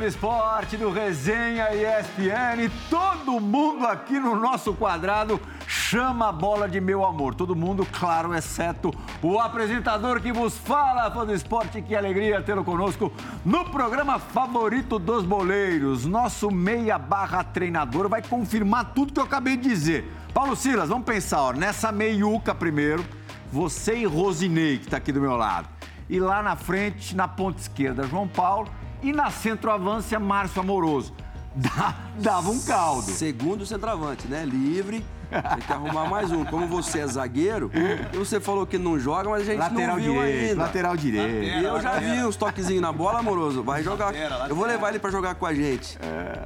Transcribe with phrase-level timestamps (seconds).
[0.00, 6.80] do esporte, do Resenha ESPN, todo mundo aqui no nosso quadrado chama a bola de
[6.80, 7.34] meu amor.
[7.34, 8.90] Todo mundo, claro, exceto
[9.22, 11.82] o apresentador que vos fala, fã do esporte.
[11.82, 13.12] Que alegria tê-lo conosco
[13.44, 16.06] no programa favorito dos boleiros.
[16.06, 20.10] Nosso meia barra treinador vai confirmar tudo que eu acabei de dizer.
[20.32, 23.04] Paulo Silas, vamos pensar, ó, nessa meiuca primeiro,
[23.52, 25.68] você e Rosinei, que está aqui do meu lado.
[26.08, 28.79] E lá na frente, na ponta esquerda, João Paulo.
[29.02, 31.14] E na centroavância, Márcio Amoroso.
[32.18, 33.10] Dava um caldo.
[33.10, 34.44] Segundo centroavante, né?
[34.44, 35.04] Livre.
[35.30, 36.44] Tem que arrumar mais um.
[36.44, 37.70] Como você é zagueiro,
[38.12, 40.62] e você falou que não joga, mas a gente Lateral não viu direito, ainda.
[40.62, 41.44] lateral direito.
[41.44, 43.62] E eu já vi uns toquezinhos na bola, amoroso.
[43.62, 44.12] Vai jogar.
[44.48, 45.96] Eu vou levar ele pra jogar com a gente.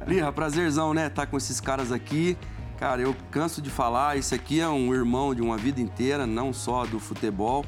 [0.05, 1.09] Lirra, prazerzão, né?
[1.09, 2.37] Tá com esses caras aqui.
[2.77, 6.53] Cara, eu canso de falar, esse aqui é um irmão de uma vida inteira, não
[6.53, 7.65] só do futebol.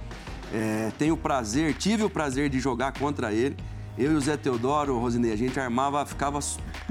[0.54, 3.58] É, tenho o prazer, tive o prazer de jogar contra ele.
[3.98, 6.40] Eu e o Zé Teodoro, Rosinei, a gente armava, ficava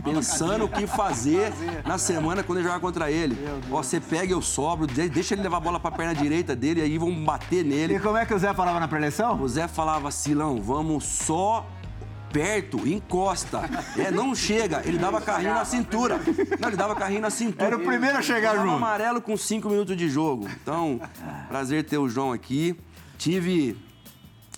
[0.02, 1.52] pensando o que fazer
[1.84, 3.36] na semana quando eu jogava contra ele.
[3.70, 6.80] Ó, você pega, eu sobro, de- deixa ele levar a bola pra perna direita dele,
[6.80, 7.94] aí vão bater nele.
[7.94, 9.40] E como é que o Zé falava na preleção?
[9.40, 11.64] O Zé falava, Silão, vamos só
[12.32, 13.62] perto, encosta.
[13.96, 14.82] É, não chega.
[14.84, 16.20] Ele dava carrinho na cintura.
[16.60, 17.66] Não, ele dava carrinho na cintura.
[17.66, 18.70] Era o primeiro a chegar junto.
[18.74, 20.46] amarelo com cinco minutos de jogo.
[20.60, 21.00] Então,
[21.48, 22.76] prazer ter o João aqui.
[23.16, 23.74] Tive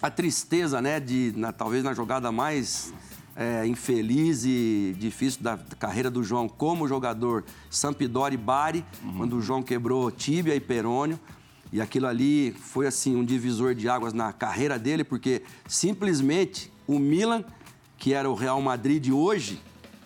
[0.00, 2.92] a tristeza, né, de na- talvez na jogada mais
[3.40, 8.84] é, infeliz e difícil da carreira do João como jogador, Sampdoria e Bari,
[9.16, 11.18] quando o João quebrou tíbia e perônio.
[11.72, 16.98] E aquilo ali foi assim um divisor de águas na carreira dele, porque simplesmente o
[16.98, 17.44] Milan,
[17.96, 19.60] que era o Real Madrid de hoje,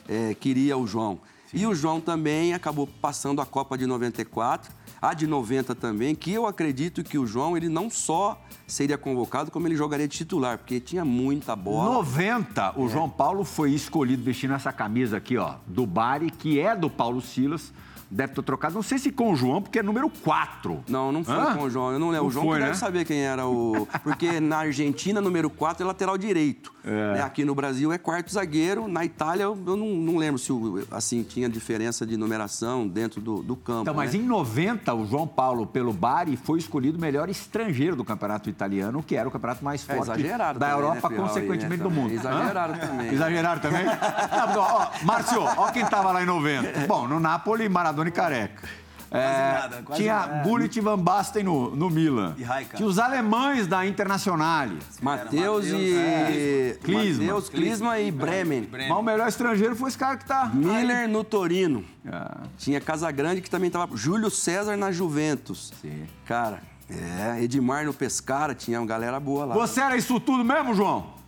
[0.07, 1.19] é, queria o João.
[1.55, 4.71] E o João também acabou passando a Copa de 94,
[5.03, 9.51] a de 90 também, que eu acredito que o João ele não só seria convocado,
[9.51, 11.95] como ele jogaria de titular, porque tinha muita bola.
[11.95, 16.77] 90, o João Paulo foi escolhido vestindo essa camisa aqui, ó, do Bari, que é
[16.77, 17.73] do Paulo Silas.
[18.13, 20.85] Deve ter trocado, não sei se com o João, porque é número 4.
[20.87, 21.57] Não, não foi Hã?
[21.57, 21.93] com o João.
[21.93, 22.25] Eu não lembro.
[22.25, 22.67] Não o João foi, que né?
[22.67, 23.89] deve saber quem era o.
[24.05, 26.71] Porque na Argentina, número 4 é lateral direito.
[26.85, 27.15] É.
[27.15, 27.23] Né?
[27.23, 28.87] Aqui no Brasil é quarto zagueiro.
[28.87, 30.53] Na Itália, eu não, não lembro se
[30.91, 33.83] assim, tinha diferença de numeração dentro do, do campo.
[33.83, 34.21] Então, mas né?
[34.21, 39.03] em 90, o João Paulo, pelo Bari, foi escolhido o melhor estrangeiro do campeonato italiano,
[39.03, 41.83] que era o campeonato mais É forte exagerado da também, né, Europa, Frial, aí, consequentemente
[41.83, 42.13] né, do mundo.
[42.13, 43.15] Exageraram também.
[43.15, 43.85] Exageraram também?
[44.55, 46.87] Não, ó, Márcio, ó quem tava lá em 90.
[46.87, 48.69] Bom, no Napoli, Maradona e Careca.
[49.15, 50.43] É, nada, quase tinha nada.
[50.43, 52.35] Gullit e Van Basten no, no Milan.
[52.39, 52.77] E.
[52.77, 54.79] Tinha os alemães da Internazionale.
[55.03, 55.95] Matheus e.
[55.95, 56.79] é.
[56.83, 57.27] Klinsmann.
[57.27, 58.63] Matheus, Klinsmann e Bremen.
[58.63, 58.89] Bremen.
[58.89, 60.51] Mas o melhor estrangeiro foi esse cara que tá...
[60.55, 61.85] Miller no Torino.
[62.11, 63.95] Ah, Tinha Casagrande que também tava.
[63.95, 65.75] Júlio César na Juventus.
[65.83, 66.05] Sim.
[66.25, 67.43] Cara, é.
[67.43, 69.55] Edmar no Pescara, tinha uma galera boa lá.
[69.55, 71.22] Você era isso tudo mesmo, João?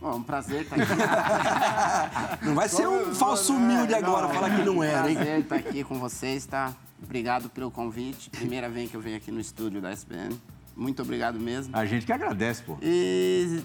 [0.00, 2.44] Bom, um prazer estar aqui.
[2.46, 5.16] Não vai ser um falso humilde agora, falar que não era, hein?
[5.16, 6.72] prazer estar aqui com vocês, tá?
[7.02, 8.30] Obrigado pelo convite.
[8.30, 10.40] Primeira vez que eu venho aqui no estúdio da SBN.
[10.76, 11.76] Muito obrigado mesmo.
[11.76, 12.76] A gente que agradece, pô.
[12.80, 13.60] E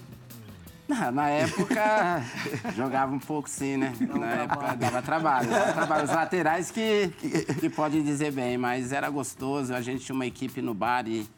[0.88, 2.24] na, na época
[2.74, 3.92] jogava um pouco sim, né?
[4.00, 5.48] Na época dava trabalho.
[5.48, 6.04] Dava trabalho.
[6.04, 7.12] Os laterais que,
[7.60, 9.72] que pode dizer bem, mas era gostoso.
[9.72, 11.28] A gente tinha uma equipe no bar e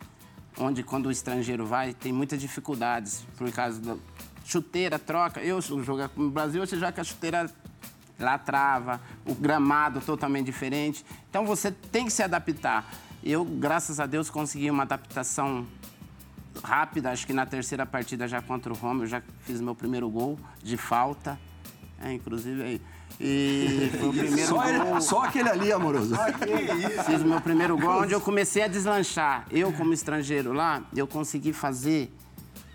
[0.58, 3.96] onde quando o estrangeiro vai tem muitas dificuldades por causa da
[4.46, 5.40] chuteira, troca.
[5.40, 7.50] Eu jogar no Brasil, você joga com a chuteira
[8.18, 11.04] lá trava, o gramado totalmente diferente.
[11.28, 12.88] Então você tem que se adaptar.
[13.22, 15.66] Eu, graças a Deus, consegui uma adaptação
[16.62, 20.08] rápida, acho que na terceira partida já contra o Roma, eu já fiz meu primeiro
[20.08, 21.38] gol de falta.
[22.02, 22.82] É, inclusive aí.
[23.20, 24.64] E foi o primeiro Só, gol.
[24.68, 26.14] ele- só aquele ali, amoroso.
[27.04, 29.46] Fiz o meu primeiro gol, onde eu comecei a deslanchar.
[29.50, 32.12] Eu, como estrangeiro lá, eu consegui fazer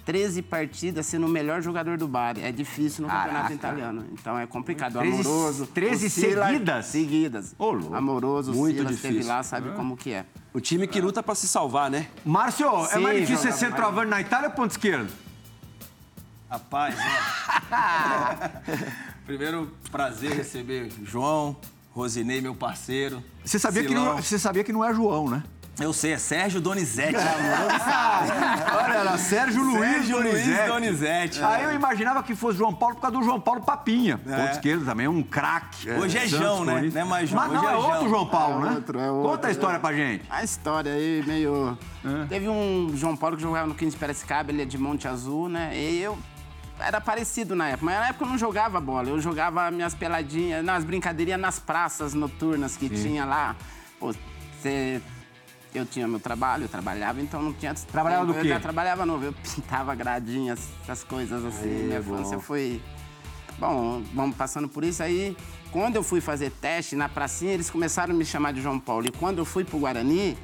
[0.05, 2.41] 13 partidas sendo o melhor jogador do Bari.
[2.41, 3.53] É difícil no campeonato Caraca.
[3.53, 4.05] italiano.
[4.13, 4.99] Então é complicado.
[4.99, 5.67] 13 Amoroso.
[5.67, 6.85] 13 o Silas- seguidas?
[6.85, 7.55] Seguidas.
[7.57, 7.95] Ô, louco.
[7.95, 9.33] Amoroso, Muito Silas esteve difícil.
[9.33, 10.25] lá, sabe como que é.
[10.53, 12.07] O time que luta pra se salvar, né?
[12.25, 15.09] Márcio, é Sim, mais difícil ser centroavante na Itália ou ponto esquerdo?
[16.49, 17.71] Rapaz, ó.
[19.25, 21.55] Primeiro, prazer receber João,
[21.93, 23.23] Rosinei, meu parceiro.
[23.45, 25.43] Você sabia, que não, você sabia que não é João, né?
[25.79, 27.15] Eu sei, é Sérgio Donizete.
[27.17, 30.67] Olha, era Sérgio Luiz Sérgio Luiz Donizete.
[30.67, 31.43] Donizete.
[31.43, 34.17] Aí eu imaginava que fosse João Paulo por causa do João Paulo Papinha.
[34.17, 35.89] Ponto esquerdo também, um craque.
[35.89, 36.89] Hoje é Santos, João, né?
[36.93, 38.27] Não é mais João, Mas hoje não, é é outro João.
[38.27, 38.75] Paulo, É né?
[38.75, 39.79] outro, é outro, Conta a história é.
[39.79, 40.25] pra gente.
[40.29, 41.77] A história aí meio.
[42.29, 45.71] Teve um João Paulo que jogava no 15 Piracicaba, ele é de Monte Azul, né?
[45.75, 46.17] E eu.
[46.79, 49.07] Era parecido na época, mas na época eu não jogava bola.
[49.09, 53.55] Eu jogava minhas peladinhas, nas brincadeirinhas nas praças noturnas que tinha lá.
[53.99, 54.13] Pô,
[54.59, 55.01] você.
[55.73, 57.73] Eu tinha meu trabalho, eu trabalhava, então não tinha.
[57.73, 58.49] Trabalhava do Eu quê?
[58.49, 61.67] já trabalhava novo, eu pintava gradinhas, essas coisas assim.
[61.67, 62.81] Minha infância foi
[63.57, 65.37] Bom, vamos passando por isso aí.
[65.71, 69.05] Quando eu fui fazer teste na pracinha, eles começaram a me chamar de João Paulo.
[69.07, 70.35] E quando eu fui pro Guarani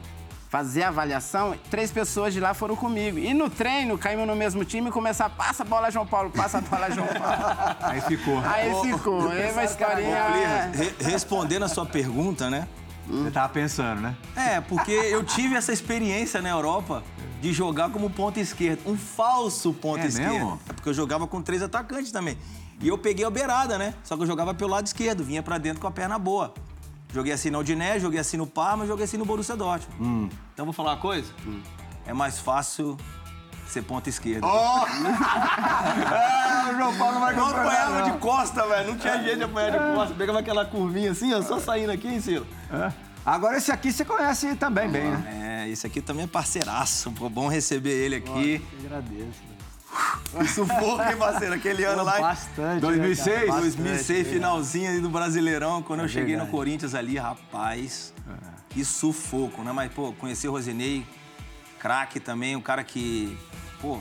[0.49, 3.17] fazer a avaliação, três pessoas de lá foram comigo.
[3.17, 6.59] E no treino, caímos no mesmo time e começaram, passa a bola, João Paulo, passa
[6.59, 7.75] a bola, João Paulo.
[7.81, 8.39] Aí ficou.
[8.45, 9.33] Aí ficou.
[9.33, 10.71] É uma historinha...
[10.73, 12.67] Re- respondendo a sua pergunta, né?
[13.09, 14.15] Você tava pensando, né?
[14.35, 17.03] É, porque eu tive essa experiência na Europa
[17.41, 18.81] de jogar como ponta esquerda.
[18.85, 20.33] Um falso ponta É esquerda.
[20.33, 20.59] mesmo?
[20.69, 22.37] É porque eu jogava com três atacantes também.
[22.81, 23.93] E eu peguei a beirada, né?
[24.03, 26.53] Só que eu jogava pelo lado esquerdo, vinha pra dentro com a perna boa.
[27.13, 29.97] Joguei assim no Odinés, joguei assim no Parma, joguei assim no Borussia Dortmund.
[30.01, 30.29] Hum.
[30.53, 31.31] Então vou falar uma coisa?
[32.05, 32.97] É mais fácil
[33.71, 34.45] ser ponta esquerda.
[34.47, 34.85] Ah,
[36.71, 37.61] o João Paulo vai Eu comprar.
[37.61, 38.11] apanhava não.
[38.11, 38.87] de costa, velho.
[38.91, 40.15] Não tinha jeito de apanhar de costa.
[40.15, 42.47] Pegava aquela curvinha assim, ó, só saindo aqui, hein, Silo?
[42.71, 42.91] É.
[43.25, 45.63] Agora esse aqui você conhece também bem, né?
[45.65, 47.11] É, esse aqui também é parceiraço.
[47.11, 48.65] Pô, bom receber ele aqui.
[48.85, 49.47] Agradeço.
[50.53, 51.53] Sufoco, hein, parceiro?
[51.55, 52.19] Aquele ano lá.
[52.19, 52.81] Bastante.
[52.81, 53.25] 2006?
[53.41, 53.61] né, cara?
[53.61, 56.51] 2006, finalzinho ali do Brasileirão, quando eu cheguei no verdade.
[56.51, 58.13] Corinthians ali, rapaz,
[58.69, 59.71] que sufoco, né?
[59.71, 61.05] Mas, pô, conheci o Rosinei,
[61.77, 63.37] craque também, um cara que,
[63.81, 63.99] pô,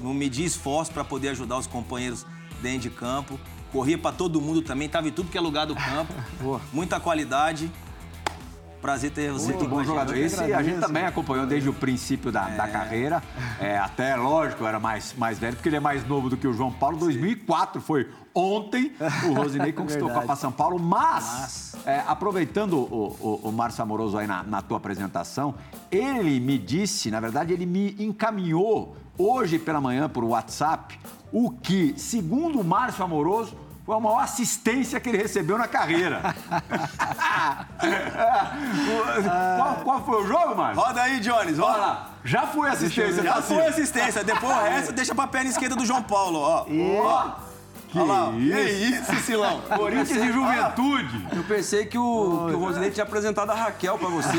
[0.00, 2.26] não media esforço pra poder ajudar os companheiros
[2.60, 3.38] dentro de campo.
[3.72, 6.12] Corria pra todo mundo também, tava em tudo que é lugar do campo.
[6.72, 7.70] Muita qualidade.
[8.80, 10.16] Prazer ter você aqui Muito com bom jogador.
[10.16, 13.22] Esse a gente também acompanhou desde o princípio da, da carreira.
[13.60, 16.52] É, até, lógico, era mais, mais velho, porque ele é mais novo do que o
[16.52, 16.96] João Paulo.
[16.96, 18.92] 2004 foi ontem.
[19.28, 20.26] O Rosinei conquistou a Verdade.
[20.26, 20.78] Copa São Paulo.
[20.78, 25.54] Mas, é, aproveitando o, o, o Márcio Amoroso aí na, na tua apresentação,
[25.90, 30.98] ele me disse, na verdade, ele me encaminhou hoje pela manhã por WhatsApp
[31.32, 33.54] o que, segundo o Márcio Amoroso,
[33.90, 36.20] foi a maior assistência que ele recebeu na carreira.
[39.58, 40.80] qual, qual foi o jogo, Márcio?
[40.80, 41.78] Roda aí, Jones, Olha roda.
[41.78, 43.20] lá, já foi assistência.
[43.20, 44.22] Já foi assistência.
[44.22, 46.66] Depois o resto deixa pra perna esquerda do João Paulo, ó.
[47.02, 47.32] Ó,
[47.90, 49.06] que Olha lá, isso.
[49.06, 49.60] Que isso, Silão?
[49.76, 51.26] Corinthians e Juventude.
[51.36, 54.36] Eu pensei que o, que o Rosinei tinha apresentado a Raquel pra você.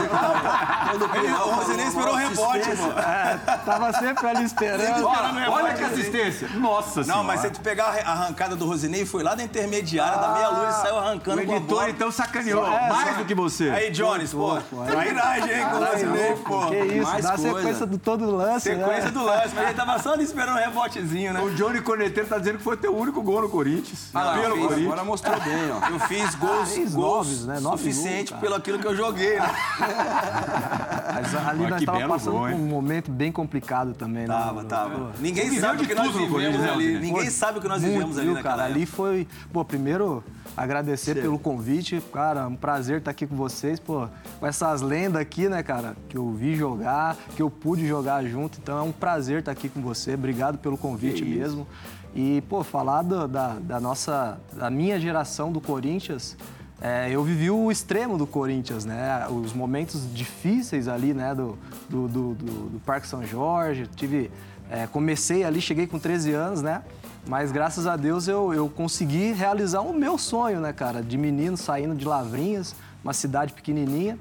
[0.89, 1.05] Quando,
[1.47, 2.91] o Rosinei esperou o rebote, pô.
[3.65, 5.05] Tava sempre ali esperando.
[5.05, 6.47] Olha, olha que assistência.
[6.55, 10.29] Nossa Não, mas se tu pegar a arrancada do Rosinei, foi lá da intermediária, da
[10.33, 11.89] meia-lua e saiu O arrancando com a editor, bola.
[11.89, 13.69] então, sacaneou É, mais do que você.
[13.69, 14.57] Aí, Jones, pô.
[14.85, 16.65] Trairagem, hein, com o Rosinei, pô.
[16.67, 17.55] Que isso, mais dá coisa.
[17.57, 19.11] sequência do todo o lance, Sequência né?
[19.11, 21.41] do lance, mas ele tava só ali esperando um rebotezinho, né?
[21.41, 24.09] O Johnny Corneteiro tá dizendo que foi teu único gol no Corinthians.
[24.13, 24.87] Ah, lá, pelo fez, Corinthians.
[24.87, 25.89] agora mostrou bem, ó.
[25.89, 27.59] Eu fiz gols, Fez gols né?
[27.59, 29.51] Nove suficiente gols, pelo aquilo que eu joguei, né?
[31.13, 34.33] Mas ali Mas nós belo passando gol, por um momento bem complicado também, né?
[34.33, 35.11] Tava, tava.
[35.19, 36.93] Ninguém viveu sabe o que nós vivemos ali.
[36.93, 36.99] né?
[36.99, 38.63] Ninguém sabe o que nós vivemos ali naquela cara?
[38.65, 40.23] Ali foi, pô, primeiro
[40.55, 44.07] agradecer pelo convite, cara, um prazer estar aqui com vocês, pô,
[44.39, 48.59] com essas lendas aqui, né, cara, que eu vi jogar, que eu pude jogar junto,
[48.61, 51.67] então é um prazer estar aqui com você, obrigado pelo convite mesmo.
[52.13, 56.35] E, pô, falar do- da, da nossa, da minha geração do Corinthians,
[56.81, 59.27] é, eu vivi o extremo do Corinthians, né?
[59.29, 61.33] Os momentos difíceis ali, né?
[61.33, 61.57] Do,
[61.89, 63.87] do, do, do- Parque São Jorge.
[63.95, 64.29] Tive,
[64.69, 66.81] é, comecei ali, cheguei com 13 anos, né?
[67.27, 71.03] Mas graças a Deus eu, eu consegui realizar o meu sonho, né, cara?
[71.03, 74.17] De menino saindo de Lavrinhas, uma cidade pequenininha.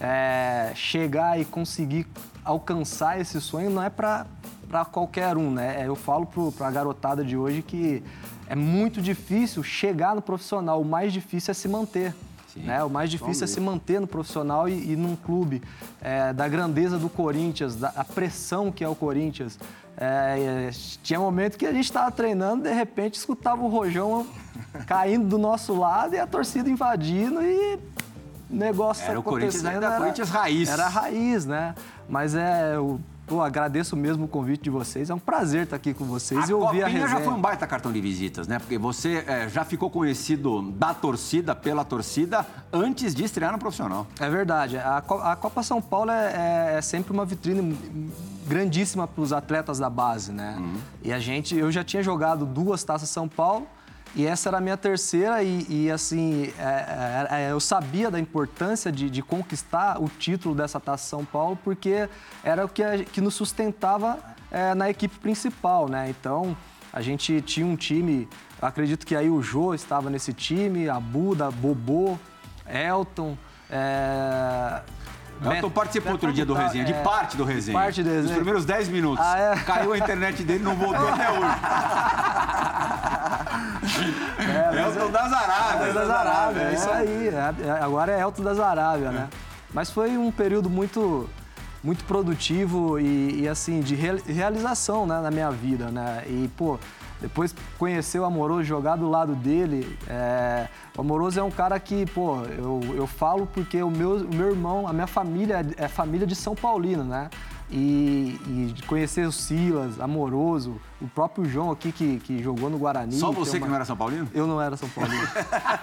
[0.00, 2.06] É, chegar e conseguir
[2.44, 4.26] alcançar esse sonho não é para
[4.90, 5.86] qualquer um, né?
[5.86, 8.02] Eu falo para a garotada de hoje que
[8.48, 12.14] é muito difícil chegar no profissional, o mais difícil é se manter.
[12.56, 12.82] Né?
[12.82, 15.62] O mais difícil é se manter no profissional e, e num clube
[16.00, 19.58] é, da grandeza do Corinthians, da pressão que é o Corinthians.
[19.96, 20.70] É, é,
[21.02, 24.26] tinha momento que a gente estava treinando, de repente escutava o rojão
[24.86, 27.78] caindo do nosso lado e a torcida invadindo e
[28.50, 30.68] o negócio Era o Corinthians acontecendo, ainda, Corinthians raiz.
[30.68, 31.74] Era a raiz, né?
[32.08, 35.10] Mas é, eu pô, agradeço mesmo o convite de vocês.
[35.10, 37.08] É um prazer estar aqui com vocês A e ouvir a resenha.
[37.08, 38.58] já foi um baita cartão de visitas, né?
[38.58, 44.06] Porque você é, já ficou conhecido da torcida, pela torcida, antes de estrear no profissional.
[44.20, 44.76] É verdade.
[44.78, 46.32] A, a Copa São Paulo é,
[46.74, 47.76] é- é sempre uma vitrine
[48.46, 50.56] grandíssima para os atletas da base, né?
[51.02, 53.66] E a gente, eu já tinha jogado duas Taças São Paulo
[54.14, 58.18] e essa era a minha terceira e, e, assim, é, é, é, eu sabia da
[58.18, 62.08] importância de, de conquistar o título dessa Taça São Paulo porque
[62.42, 64.18] era o que, a- que nos sustentava
[64.50, 66.08] é, na equipe principal, né?
[66.08, 66.56] Então,
[66.92, 68.26] a gente tinha um time,
[68.62, 72.16] acredito que aí o Jô estava nesse time, a Buda, Bobô,
[72.66, 73.36] Elton,
[73.68, 74.80] é...
[75.44, 77.78] Elton participou outro dia do resenha, de é, parte do resenha.
[77.78, 78.34] parte do Nos resenha.
[78.36, 79.24] primeiros 10 minutos.
[79.24, 79.56] Ah, é?
[79.56, 81.46] Caiu a internet dele, não voltou até hoje.
[84.96, 85.88] Elton das Arábias.
[85.88, 87.28] Elton das Arábia, é isso aí.
[87.28, 89.28] É, é, agora é Elton das Arábia, né?
[89.72, 91.28] Mas foi um período muito,
[91.82, 96.22] muito produtivo e, e, assim, de real- realização né, na minha vida, né?
[96.26, 96.78] E, pô,
[97.20, 99.96] Depois conhecer o Amoroso, jogar do lado dele.
[100.06, 104.34] é, O Amoroso é um cara que, pô, eu, eu falo porque o meu, o
[104.34, 107.30] meu irmão, a minha família é, é família de São Paulino, né?
[107.68, 113.14] E, e conhecer o Silas, Amoroso, o próprio João aqui que, que jogou no Guarani.
[113.18, 114.28] Só você que uma- não era São Paulino?
[114.32, 115.26] Eu não era São Paulino.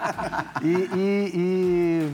[0.62, 2.12] e, e, e,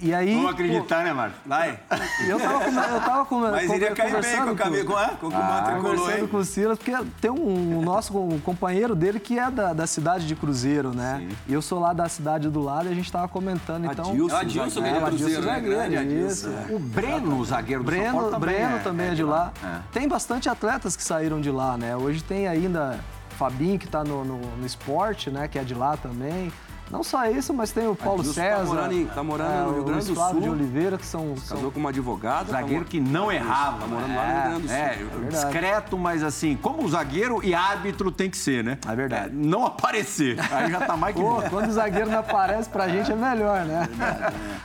[0.00, 0.34] e aí.
[0.34, 1.38] Vamos acreditar, né, Márcio?
[1.46, 1.78] Vai.
[1.88, 1.94] pô,
[2.26, 2.70] eu tava com.
[2.70, 5.36] Eu tava com Mas iria cair bem com o cabelo, com, a- com o que
[5.36, 9.50] o Conversando com o Silas, porque tem um, um nosso um companheiro dele que é
[9.50, 11.28] da, da cidade de Cruzeiro, né?
[11.48, 14.10] E eu sou lá da cidade do lado e a gente tava comentando, então...
[14.10, 15.46] Adilson, É o Adilson que é É, Cruzeiro, Adilson né?
[15.54, 16.26] zagueiro, Grande Adilson.
[16.50, 16.74] isso.
[16.74, 19.52] O Breno, o zagueiro do São Paulo, Breno, também Breno é, também é, de lá.
[19.92, 21.96] Tem bastante atletas que saíram de lá, né?
[21.96, 22.98] Hoje tem ainda
[23.38, 25.48] Fabinho, que tá no, no, no esporte, né?
[25.48, 26.52] Que é de lá também.
[26.90, 28.64] Não só isso, mas tem o Paulo Adilson tá César.
[28.66, 30.40] morando em- tá morando no Rio o Grande do Sul.
[30.40, 31.34] de Oliveira, que são...
[31.38, 32.52] são Casou com uma advogada.
[32.52, 33.78] Zagueiro tá que não errava.
[33.80, 34.76] Tá morando lá no Rio Grande do Sul.
[34.76, 35.28] É, verdade.
[35.30, 38.78] discreto, mas assim, como zagueiro e árbitro tem que ser, né?
[38.86, 39.34] É verdade.
[39.34, 40.36] não aparecer.
[40.52, 43.64] Aí já tá mais que Pô, quando o zagueiro não aparece, pra gente é melhor,
[43.64, 43.88] né?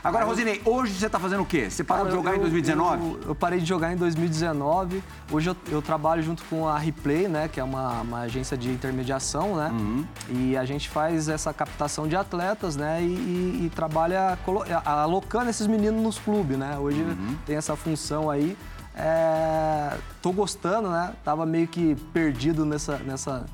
[0.03, 1.69] Agora, Rosinei, hoje você tá fazendo o quê?
[1.69, 3.01] Você parou de Cara, jogar em eu- 2019?
[3.03, 5.01] Eu, eu parei de jogar em 2019.
[5.31, 7.47] Hoje eu, eu trabalho junto com a Replay, né?
[7.47, 9.69] Que é uma, uma agência de intermediação, né?
[9.71, 10.05] Uhum.
[10.29, 13.01] E a gente faz essa captação de atletas, né?
[13.01, 14.37] E, e- e trabalha
[14.83, 16.77] alocando esses meninos nos clubes, né?
[16.77, 17.35] Hoje Uhum.
[17.45, 18.57] tem essa função aí.
[18.95, 21.13] É, tô gostando, né?
[21.23, 23.45] Tava meio que perdido nessa, nessa...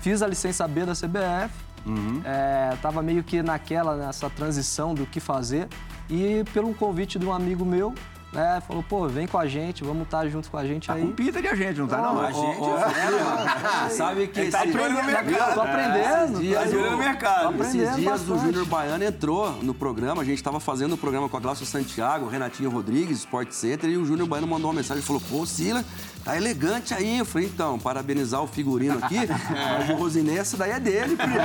[0.00, 1.52] Fiz a licença B da CBF.
[1.86, 2.22] Uhum.
[2.24, 5.68] É, tava meio que naquela, nessa transição do que fazer.
[6.08, 7.94] E pelo convite de um amigo meu,
[8.34, 11.02] né, falou, pô, vem com a gente, vamos estar junto com a gente Tá aí.
[11.02, 12.20] com pinta de agente, não tá não?
[12.20, 12.58] A gente
[13.64, 15.54] Ah, Sabe que tá esse- de olho no mercado.
[15.54, 16.40] tô aprendendo.
[16.40, 17.42] dias olho no mercado.
[17.56, 18.38] tô Esses aprendendo dias o.
[18.38, 22.26] Júnior Baiano entrou no programa, a gente estava fazendo o programa com a Glaucia Santiago,
[22.28, 25.84] Renatinho Rodrigues, Sport Center, e o Júnior Baiano mandou uma mensagem e falou: pô, Sila,
[26.24, 27.18] tá elegante aí.
[27.18, 29.18] Eu falei: então, parabenizar o figurino aqui,
[29.78, 31.34] mas o Rosinei, essa daí é dele, filho.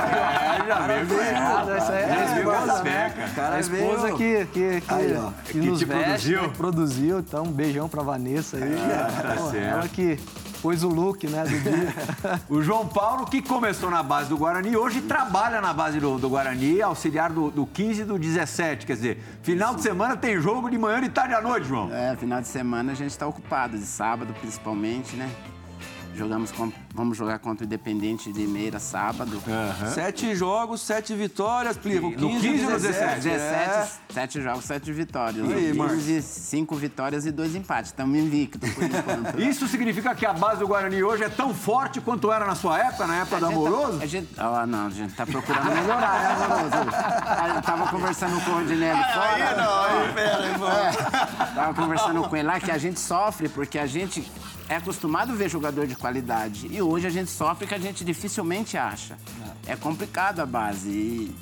[0.50, 1.76] É, já veio.
[1.76, 3.08] Essa aí é a Veio esposa, com né?
[3.10, 3.28] seca.
[3.34, 4.16] Cara, A esposa veio.
[4.16, 6.42] que, que, que, Aí, ó, que que nos te veste, produziu.
[6.42, 7.18] né, que produziu.
[7.20, 8.74] Então, um beijão pra Vanessa aí.
[9.36, 9.56] Pô, certo.
[9.56, 10.18] ela que
[10.62, 12.40] pôs o look, né, do dia.
[12.48, 16.28] O João Paulo, que começou na base do Guarani, hoje trabalha na base do, do
[16.28, 18.86] Guarani, auxiliar do, do 15 e do 17.
[18.86, 21.92] Quer dizer, final de semana tem jogo de manhã e tarde à noite, João.
[21.92, 25.30] É, final de semana a gente está ocupado, de sábado principalmente, né?
[26.14, 29.40] Jogamos com- vamos jogar contra o Independente de Meira sábado.
[29.94, 32.10] Sete jogos, sete vitórias, Plico.
[32.10, 33.20] No 15, 15 ou 17.
[33.20, 33.88] 17, É.
[34.12, 35.48] sete jogos, sete vitórias.
[35.50, 35.96] Aí, No Marcos.
[36.04, 37.90] 15, cinco vitórias e dois empates.
[37.90, 39.40] Estamos invictos por enquanto.
[39.40, 42.78] Isso significa que a base do Guarani hoje é tão forte quanto era na sua
[42.78, 44.02] época, na época do A gente tá- Amoroso?
[44.02, 47.56] a gente, ah, não, a gente tá procurando melhorar, né, Amoroso?
[47.56, 49.56] Eu tava conversando com o Rodinelli fora.
[49.56, 51.46] não, aí, pera, aí.
[51.50, 54.30] É, tava conversando com ele lá que a gente sofre porque a gente
[54.70, 56.68] é acostumado a ver jogador de qualidade.
[56.70, 59.18] E hoje a gente sofre que a gente dificilmente acha.
[59.66, 60.88] É complicado a base.
[60.88, 61.34] E,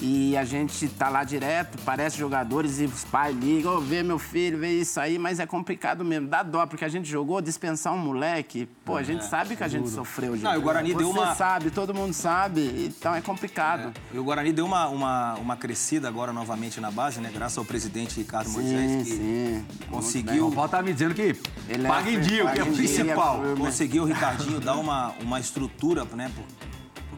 [0.00, 4.18] e a gente tá lá direto, parece jogadores e os pais ligam, ô, vê meu
[4.18, 6.28] filho, vê isso aí, mas é complicado mesmo.
[6.28, 9.68] Dá dó, porque a gente jogou, dispensar um moleque, pô, a gente sabe que a
[9.68, 10.34] gente sofreu.
[10.34, 10.44] Gente.
[10.44, 13.92] Não, o Guarani Você deu uma- sabe, todo mundo sabe, então é complicado.
[14.12, 17.30] E o Guarani deu uma, uma, uma crescida agora novamente na base, né?
[17.34, 19.64] Graças ao presidente Ricardo Moisés, que sim.
[19.90, 21.36] conseguiu, O Paulo tá me dizendo que
[21.68, 23.42] Ele é- paga em dia, o que é o principal.
[23.44, 26.30] é- conseguiu o Ricardinho dar uma, uma estrutura, né?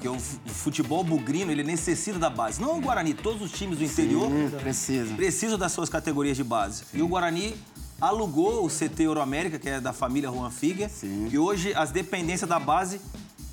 [0.00, 2.60] Por- Porque o fu- o futebol bugrino, ele necessita da base.
[2.60, 5.14] Não o Guarani, todos os times do interior Sim, precisa.
[5.14, 6.84] precisam das suas categorias de base.
[6.94, 7.54] E o Guarani
[8.00, 11.28] alugou o CT Euroamérica, que é da família Juan Figuer, Sim.
[11.30, 12.98] e hoje as dependências da base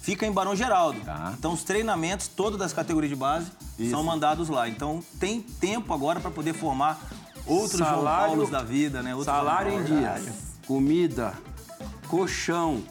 [0.01, 1.01] ficam em Barão Geraldo.
[1.01, 1.34] Tá.
[1.38, 3.48] Então os treinamentos, todos das categorias de base,
[3.89, 4.70] são mandados lá.
[4.70, 6.98] Então tem tempo agora para poder formar
[7.46, 9.13] outros João Salário- Paulos da vida, né?
[9.13, 10.24] Outros Salário João em Paulos.
[10.24, 10.34] dia,
[10.66, 11.34] comida,
[12.08, 12.82] colchão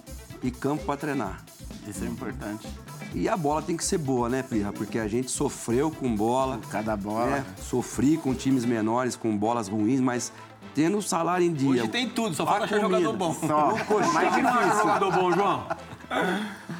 [0.43, 1.43] e campo para treinar.
[1.89, 2.67] Isso é importante.
[3.15, 4.73] E a bola tem que ser boa, né, Pirra?
[4.73, 6.61] Porque a gente sofreu com bola.
[6.71, 7.27] Cada bola.
[7.27, 7.47] né?
[7.61, 10.33] Sofri com times menores, com bolas ruins, mas
[10.75, 11.83] tendo o salário em dia.
[11.83, 13.35] Hoje tem tudo, só falta achar jogador bom.
[13.35, 13.75] Só.
[14.13, 14.79] Mais não difícil.
[14.83, 15.67] jogador bom, João?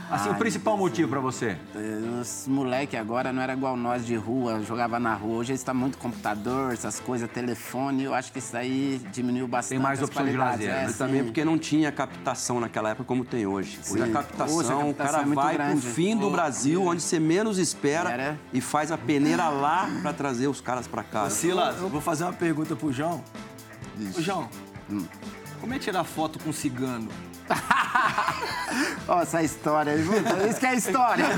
[0.09, 1.57] Assim, o principal motivo pra você?
[2.21, 5.39] Os moleque agora não era igual nós de rua, jogava na rua.
[5.39, 8.05] Hoje está muito computador, essas coisas, telefone.
[8.05, 9.81] Eu acho que isso aí diminuiu bastante.
[9.81, 10.91] mais as opção de lazer, É, né?
[10.91, 13.81] E também porque não tinha captação naquela época como tem hoje.
[13.91, 15.81] Hoje a captação, Hoje a captação o cara é vai grande.
[15.81, 18.39] pro fim do Brasil, onde você menos espera, Era.
[18.53, 21.29] e faz a peneira lá pra trazer os caras pra cá.
[21.31, 23.23] Silas, eu vou fazer uma pergunta pro João.
[24.17, 24.49] Ô, João,
[25.61, 27.09] como é tirar foto com cigano?
[29.09, 30.01] Ó, essa história aí,
[30.51, 31.25] isso que é história.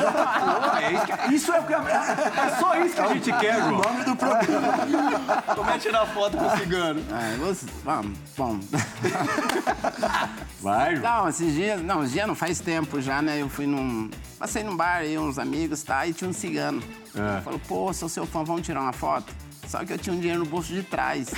[0.79, 3.73] É isso, que- isso é o que é só isso que a gente quer, João.
[3.79, 5.43] nome do programa.
[5.55, 7.05] Como é tirar foto com o cigano?
[7.12, 8.67] Ah, você- vamos, vamos.
[10.61, 11.23] Vai, João.
[11.23, 13.41] Não, esses dias, não, os dias não faz tempo já, né?
[13.43, 14.09] Eu fui num.
[14.38, 16.07] Passei num bar aí, uns amigos, tá?
[16.07, 16.83] E tinha um cigano.
[17.15, 17.41] É.
[17.43, 19.33] Falou, pô, sou seu fã, vamos tirar uma foto?
[19.67, 21.29] Só que eu tinha um dinheiro no bolso de trás.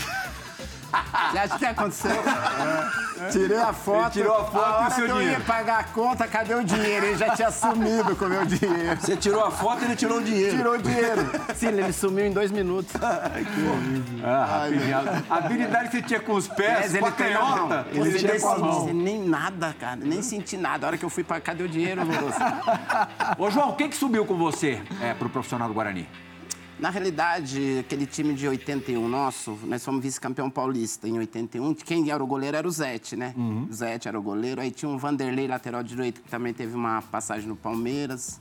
[1.31, 2.11] Você acha que aconteceu?
[3.31, 4.01] Tirei a foto.
[4.19, 5.41] Ele tirou a foto e o hora seu que eu dinheiro.
[5.41, 7.07] ia pagar a conta, cadê o dinheiro?
[7.07, 9.01] Ele já tinha sumido com o meu dinheiro.
[9.01, 10.57] Você tirou a foto e ele tirou o dinheiro.
[10.57, 11.31] Tirou o dinheiro.
[11.55, 12.93] Sim, ele sumiu em dois minutos.
[14.23, 14.97] Ah, rapidinho.
[15.31, 17.85] A habilidade que você tinha com os pés, Mas com a tem- canhota.
[17.93, 18.81] não, Ele você tinha nem, com a mão.
[18.81, 19.97] senti nem nada, cara.
[19.97, 20.87] Nem senti nada.
[20.87, 22.39] A hora que eu fui pra cadê o dinheiro, moço?
[23.39, 26.09] Ô, João, quem que subiu com você é, pro profissional do Guarani?
[26.81, 31.75] Na realidade, aquele time de 81 nosso, nós fomos vice-campeão paulista em 81.
[31.75, 33.35] Quem era o goleiro era o Zete, né?
[33.69, 34.63] O Zete era o goleiro.
[34.63, 38.41] Aí tinha um Vanderlei, lateral direito, que também teve uma passagem no Palmeiras.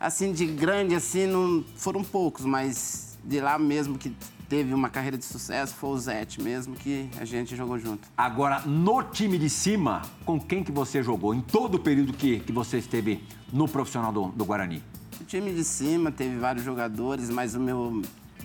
[0.00, 4.12] Assim, de grande, assim, não, foram poucos, mas de lá mesmo que
[4.48, 8.08] teve uma carreira de sucesso foi o Zete mesmo, que a gente jogou junto.
[8.16, 12.40] Agora, no time de cima, com quem que você jogou em todo o período que,
[12.40, 13.22] que você esteve
[13.52, 14.82] no profissional do, do Guarani?
[15.26, 18.00] O time de cima teve vários jogadores, mas o meu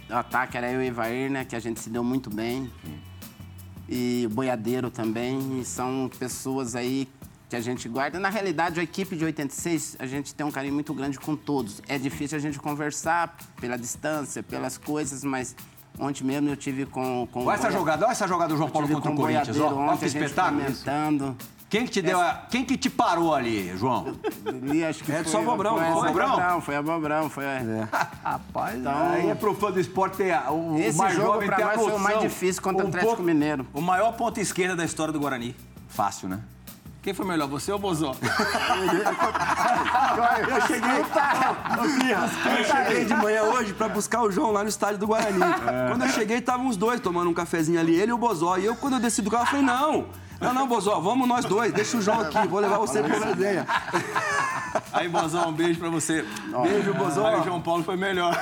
[0.10, 1.46] ataque era eu e o Evair, né?
[1.46, 2.72] Que a gente se deu muito bem.
[3.88, 5.60] E o Boiadeiro também.
[5.60, 7.08] E são pessoas aí
[7.48, 8.20] que a gente guarda.
[8.20, 11.84] Na realidade, a equipe de 86, a gente tem um carinho muito grande com todos.
[11.88, 15.56] É difícil a gente conversar pela distância, pelas coisas, mas
[16.00, 17.28] ontem mesmo eu tive com...
[17.32, 19.60] com Olha essa jogada, olha essa jogada do João Paulo contra o Corinthians.
[19.60, 20.68] Ó, que ontem, a gente espetáculo.
[20.68, 20.84] isso.
[21.72, 22.34] Quem que te deu a...
[22.50, 24.14] Quem que te parou ali, João?
[24.46, 26.30] Ali, acho que É, foi, só Bobrão, foi, foi Bobrão?
[26.32, 27.88] Bobrão, Foi a Bobrão, foi a...
[28.30, 31.28] Rapaz, Então, Aí é pro fã do esporte ter a- o, o Esse mais jogo
[31.34, 32.28] jovem pra ter a nós foi o mais noção.
[32.30, 33.66] difícil contra o Um Atlético pouco- Mineiro.
[33.74, 35.56] O maior ponta esquerda da história do Guarani.
[35.88, 36.40] Fácil, né?
[37.02, 38.16] Quem foi melhor, você ou o Bozó?
[40.52, 41.02] Eu cheguei,
[42.60, 45.40] eu cheguei de manhã hoje pra buscar o João lá no estádio do Guarani.
[45.90, 48.58] Quando eu cheguei, estavam os dois tomando um cafezinho ali, ele e o Bozó.
[48.58, 50.06] E eu, quando eu desci do carro, eu falei, não,
[50.42, 53.66] não, não, Bozó, vamos nós dois, deixa o João aqui, vou levar você pra resenha.
[54.92, 56.26] Aí, Bozó, um beijo pra você.
[56.64, 57.28] Beijo, Bozó.
[57.28, 58.36] Aí o João Paulo foi melhor.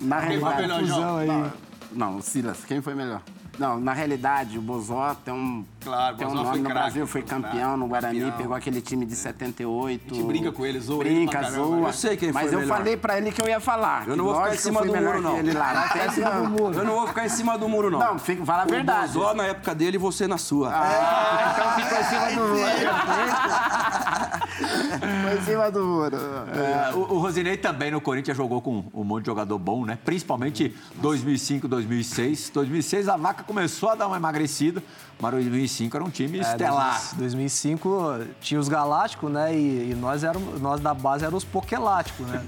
[0.00, 1.16] Na Quem foi realidade, melhor, João?
[1.18, 1.52] aí.
[1.92, 3.20] Não, Silas, quem foi melhor?
[3.58, 6.80] Não, na realidade, o Bozó tem um, Claro, tem um Bozó nome foi no craque,
[6.80, 8.36] Brasil, foi foi campeão no Guarani, campeão.
[8.38, 10.12] pegou aquele time de 78.
[10.12, 11.64] A gente brinca com ele, zoa ele Brinca, pra caramba.
[11.66, 11.88] zoa.
[11.88, 12.76] Eu sei quem foi Mas eu melhor.
[12.76, 14.06] falei pra ele que eu ia falar.
[14.08, 15.38] Eu não vou ficar em cima do muro, não.
[15.38, 15.74] Ele lá.
[15.74, 16.72] Não tem esse não.
[16.72, 17.98] Eu não vou ficar em cima do muro, não.
[17.98, 19.10] Não, fica, fala a verdade.
[19.16, 20.70] O Bozó na época dele e você na sua.
[20.72, 22.56] Ah, então ficou em cima do muro.
[24.56, 26.16] Ficou em cima do muro.
[26.16, 29.98] É, o, o Rosinei também no Corinthians jogou com um monte de jogador bom, né?
[30.04, 32.50] Principalmente 2005, 2006.
[32.50, 34.82] 2006 a vaca começou a dar uma emagrecida,
[35.20, 37.00] mas 2005 era um time É, estelar.
[37.16, 39.54] 2005 tinha os Galácticos, né?
[39.54, 42.42] E, e nós, éramos, nós da base éramos os Pokeláticos, né?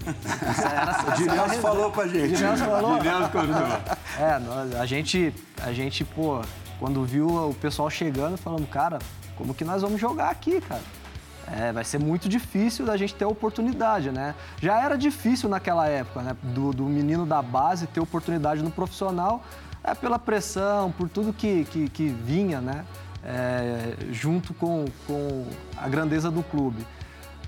[0.70, 2.34] Era, O Dinelso falou pra gente.
[2.34, 2.98] Dinelso falou.
[2.98, 3.96] Dinelso contou.
[4.18, 5.32] É, nós- a gente,
[5.62, 6.40] a gente, pô,
[6.80, 8.98] quando viu o pessoal chegando, falando, cara,
[9.36, 10.82] como que nós vamos jogar aqui, cara?
[11.50, 14.34] É, vai ser muito difícil da gente ter oportunidade, né?
[14.60, 16.36] Já era difícil naquela época, né?
[16.42, 19.42] Do, do menino da base ter oportunidade no profissional,
[19.82, 22.84] é pela pressão, por tudo que, que, que vinha, né?
[23.24, 26.86] É, junto com, com a grandeza do clube.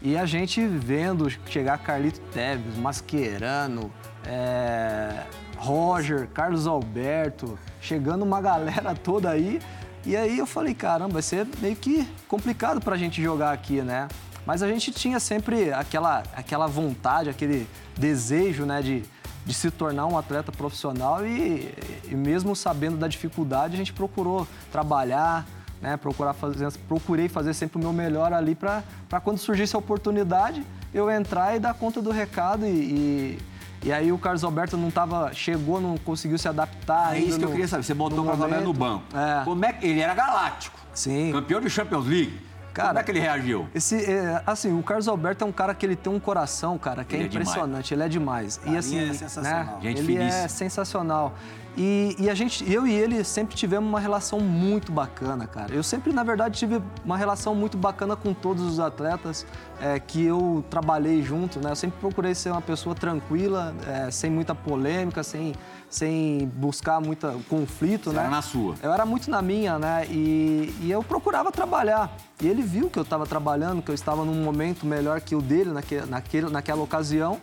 [0.02, 3.92] E a gente vendo chegar Carlito Teves, Mascherano,
[4.26, 5.24] é,
[5.58, 9.60] Roger, Carlos Alberto, chegando uma galera toda aí.
[10.04, 14.08] E aí eu falei, caramba, vai ser meio que complicado pra gente jogar aqui, né?
[14.46, 19.02] Mas a gente tinha sempre aquela, aquela vontade, aquele desejo, né, de,
[19.44, 21.72] de se tornar um atleta profissional e,
[22.08, 25.46] e mesmo sabendo da dificuldade, a gente procurou trabalhar,
[25.80, 28.82] né, procurar fazer, procurei fazer sempre o meu melhor ali para
[29.24, 33.38] quando surgisse a oportunidade eu entrar e dar conta do recado e, e,
[33.84, 37.44] e aí o Carlos Alberto não tava, chegou, não conseguiu se adaptar É isso que
[37.44, 37.82] eu no- queria saber.
[37.84, 39.04] Você botou o Carlos Alberto no banco.
[39.16, 39.44] É.
[39.44, 40.78] Como é que ele era galáctico?
[40.92, 41.30] Sim.
[41.32, 42.38] Campeão de Champions League.
[42.72, 43.68] Cara, Como é que ele reagiu?
[43.74, 47.04] Esse, é, assim, o Carlos Alberto é um cara que ele tem um coração, cara,
[47.04, 47.92] que Ele é é impressionante.
[47.94, 48.56] Ele é demais.
[48.58, 49.64] Carinha e assim, é sensacional.
[49.64, 49.78] né?
[49.82, 50.48] Ele é finíssima.
[50.48, 51.34] sensacional.
[51.76, 55.72] E, e a gente, eu e ele sempre tivemos uma relação muito bacana, cara.
[55.72, 59.46] Eu sempre, na verdade, tive uma relação muito bacana com todos os atletas
[59.80, 61.70] é, que eu trabalhei junto, né?
[61.70, 65.54] Eu sempre procurei ser uma pessoa tranquila, é, sem muita polêmica, sem,
[65.90, 68.22] sem buscar muito conflito, Você né?
[68.22, 68.76] era na sua.
[68.80, 70.06] Eu era muito na minha, né?
[70.08, 72.16] E, e eu procurava trabalhar.
[72.40, 75.42] E ele viu que eu estava trabalhando, que eu estava num momento melhor que o
[75.42, 77.38] dele naque, naquele, naquela ocasião.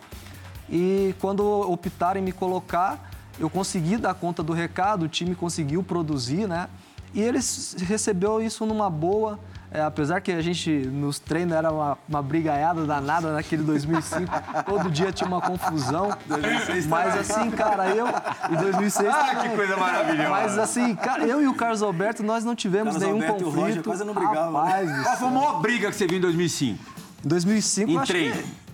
[0.68, 5.82] E quando optaram em me colocar, eu consegui dar conta do recado, o time conseguiu
[5.82, 6.68] produzir, né?
[7.12, 7.38] E ele
[7.86, 9.38] recebeu isso numa boa.
[9.70, 14.26] É, apesar que a gente nos treinos era uma, uma brigaiada danada naquele 2005,
[14.66, 16.10] todo dia tinha uma confusão.
[16.88, 18.06] mas assim, cara, eu.
[18.50, 19.50] Em 2006 Ah, também.
[19.50, 20.28] que coisa maravilhosa.
[20.30, 23.42] Mas assim, cara, eu e o Carlos Alberto, nós não tivemos Carlos nenhum Alberto e
[23.42, 23.66] o conflito.
[23.66, 24.70] Roger quase não brigavam, né?
[24.70, 26.84] Rapaz, Qual foi a maior briga que você viu em 2005?
[27.24, 28.36] Em 2005, Em acho treino.
[28.36, 28.67] que...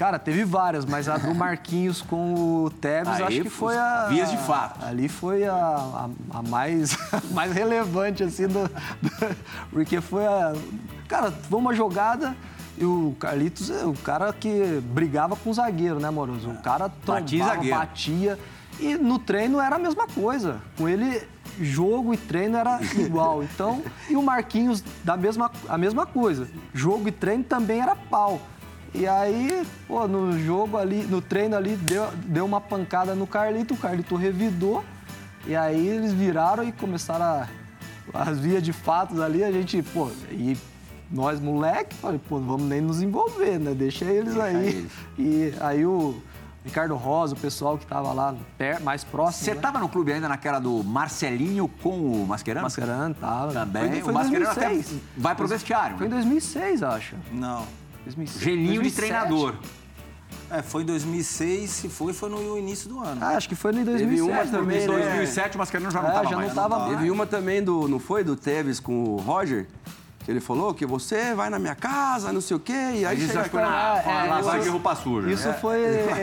[0.00, 2.32] Cara, teve várias, mas a do Marquinhos com
[2.64, 4.06] o Tevez, acho que foi a...
[4.08, 4.82] vias de fato.
[4.82, 6.08] Ali foi a, a,
[6.38, 6.96] a mais,
[7.32, 9.36] mais relevante, assim, do, do-
[9.70, 10.54] Porque foi a...
[11.06, 12.34] Cara, foi uma jogada
[12.78, 16.48] e o Carlitos, é o cara que brigava com o zagueiro, né, Moroso?
[16.48, 17.76] O cara Batia trombava, zagueiro.
[17.78, 18.38] batia.
[18.80, 20.62] E no treino era a mesma coisa.
[20.78, 21.20] Com ele,
[21.60, 23.42] jogo e treino era igual.
[23.42, 26.48] Então, e o Marquinhos, da mesma, a mesma coisa.
[26.72, 28.40] Jogo e treino também era pau.
[28.92, 33.74] E aí, pô, no jogo ali, no treino ali, deu, deu uma pancada no Carlito,
[33.74, 34.84] o Carlito revidou.
[35.46, 37.48] E aí eles viraram e começaram a,
[38.12, 40.56] as vias de fatos ali, a gente, pô, e
[41.10, 43.74] nós moleque, falei, pô, não vamos nem nos envolver, né?
[43.74, 44.88] Deixa eles aí.
[45.18, 46.20] E aí o
[46.64, 48.34] Ricardo Rosa, o pessoal que tava lá
[48.82, 49.44] mais próximo.
[49.44, 49.60] Você né?
[49.60, 52.64] tava no clube ainda naquela do Marcelinho com o Mascherano?
[52.64, 53.52] Mascarando, tava.
[53.52, 53.88] Também.
[53.88, 55.00] Foi, foi o Mascherano até 2006.
[55.16, 55.96] vai pro vestiário.
[55.96, 56.16] Foi em né?
[56.16, 57.16] 2006, acho.
[57.32, 57.66] Não.
[58.14, 58.42] 2006.
[58.42, 58.96] Gelinho de 2007.
[58.96, 59.54] treinador.
[60.52, 63.18] É, foi em 2006, se foi, foi no início do ano.
[63.22, 65.04] Ah, acho que foi em 2007 uma também, Em também, né?
[65.16, 66.48] 2007 o Mascherano já não É, tava já mais.
[66.48, 66.90] não tava mais.
[66.96, 68.24] Teve uma também do, não foi?
[68.24, 69.68] Do Tevez com o Roger?
[70.24, 73.16] Que ele falou que você vai na minha casa, não sei o quê, e aí
[73.16, 75.30] Isso chega acho que foi na, É, foi na é, lavagem isso- de roupa suja.
[75.32, 75.54] Isso né?
[75.54, 75.80] foi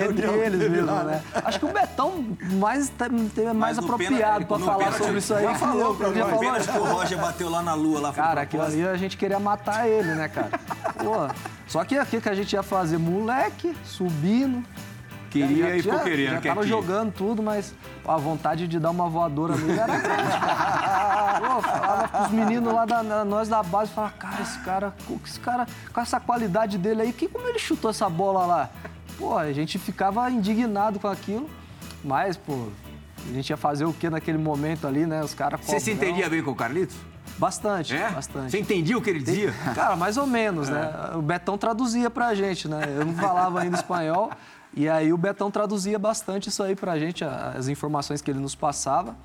[0.10, 1.23] entre eles mesmo, né?
[1.34, 2.26] Acho que o Betão
[2.60, 5.43] mais, é mais apropriado no falar sobre isso aí.
[5.45, 6.54] Já que falou, pra já falou.
[6.54, 9.39] Que o Roger bateu lá na lua, lá Cara, de aquilo ali a gente queria
[9.39, 10.52] matar ele, né, cara?
[11.04, 11.28] Pô,
[11.67, 14.63] só que aqui que a gente ia fazer moleque, subindo.
[15.30, 16.32] Queria já, e já- querendo.
[16.36, 17.75] Já tava jogando tudo, mas
[18.08, 20.32] a vontade de dar uma voadora nele era grande.
[21.39, 25.39] Pô, falava pros meninos lá da nós da base, falava, cara, esse cara, com- esse
[25.39, 28.69] cara, com essa qualidade dele aí, que, como ele chutou essa bola lá?
[29.17, 31.49] Pô, a gente ficava indignado com aquilo,
[32.03, 32.69] mas, pô,
[33.30, 35.21] a gente ia fazer o que naquele momento ali, né?
[35.23, 36.95] Os caras Você se entendia bem com o Carlitos?
[37.38, 38.10] Bastante, É?
[38.10, 38.52] bastante.
[38.52, 39.52] Você entendia o que ele dizia?
[39.76, 40.91] Cara, mais ou menos, né?
[41.15, 42.82] O Betão traduzia pra gente, né?
[42.97, 44.32] Eu não falava ainda espanhol.
[44.76, 48.56] E aí o Betão traduzia bastante isso aí pra gente, as informações que ele nos
[48.56, 49.15] passava.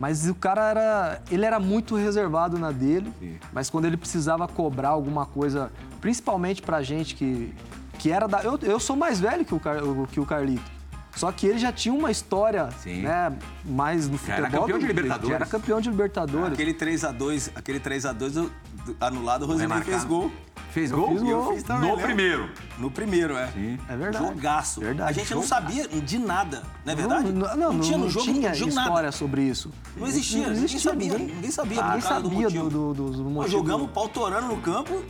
[0.00, 1.22] Mas o cara era.
[1.30, 3.12] Ele era muito reservado na dele.
[3.52, 7.54] Mas quando ele precisava cobrar alguma coisa, principalmente pra gente que,
[7.98, 8.42] que era da.
[8.42, 9.80] Eu, eu sou mais velho que o, Car-
[10.10, 10.73] que o Carlito.
[11.16, 13.02] Só que ele já tinha uma história, Sim.
[13.02, 13.32] né,
[13.64, 14.36] mais no Já futebol.
[14.38, 15.28] era campeão de do- Libertadores.
[15.28, 16.52] Já era campeão de Libertadores.
[16.52, 18.52] Aquele 3x2, aquele 3x2 do-
[18.84, 19.90] do- anulado, o Remarcado.
[19.90, 20.30] fez gol.
[20.70, 21.10] Fez gol?
[21.12, 21.54] fiz gol.
[21.54, 22.02] fiz também, No né?
[22.02, 22.50] primeiro.
[22.78, 23.48] No primeiro, é.
[23.88, 24.26] É verdade.
[24.26, 24.80] Jogaço.
[24.80, 25.48] Verdade, A gente não jogaço.
[25.68, 27.32] sabia de nada, não é verdade?
[27.32, 29.12] Não, não, não, tinha no não jogo, tinha jogo história nada.
[29.12, 29.70] sobre isso.
[29.96, 32.64] Não existia, ninguém sabia, ninguém sabia Ninguém do cara do sabia motivo.
[32.70, 33.52] do, do, do, do Nós motivo.
[33.58, 35.00] jogamos pau torando no campo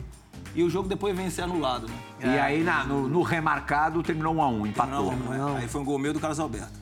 [0.55, 1.95] e o jogo depois vem ser anulado, né?
[2.37, 5.13] E aí, na- no, no remarcado, terminou 1 a 1 empatou.
[5.13, 5.61] Não, não é.
[5.63, 6.73] Aí foi um gol meu do Carlos Alberto.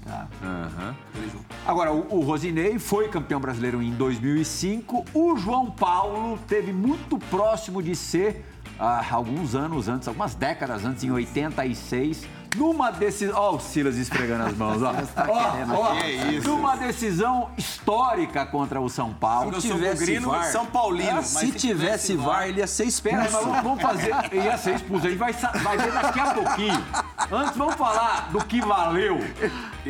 [0.42, 0.94] Aham.
[1.12, 1.44] aquele jogo.
[1.66, 5.04] Agora, o, o Rosinei foi campeão brasileiro em 2005.
[5.14, 8.44] O João Paulo teve muito próximo de ser,
[8.78, 12.24] ah, alguns anos antes, algumas décadas antes, em 86,
[12.56, 13.34] numa decisão.
[13.38, 14.92] Ó, o Silas esfregando as mãos, ó.
[15.28, 16.48] ó, ó, Que isso.
[16.48, 19.60] numa decisão histórica contra o São Paulo.
[19.60, 20.44] Sou tivesse bugrino VAR.
[20.44, 21.14] São Paulino.
[21.16, 23.30] mas se, tivesse VAR, ele ia ser expulso.
[23.62, 24.14] Vamos- fazer.
[24.32, 25.06] Ia ser expulso.
[25.06, 26.84] A gente vai, vai ver daqui a pouquinho.
[27.30, 29.18] Antes, vamos falar do que valeu.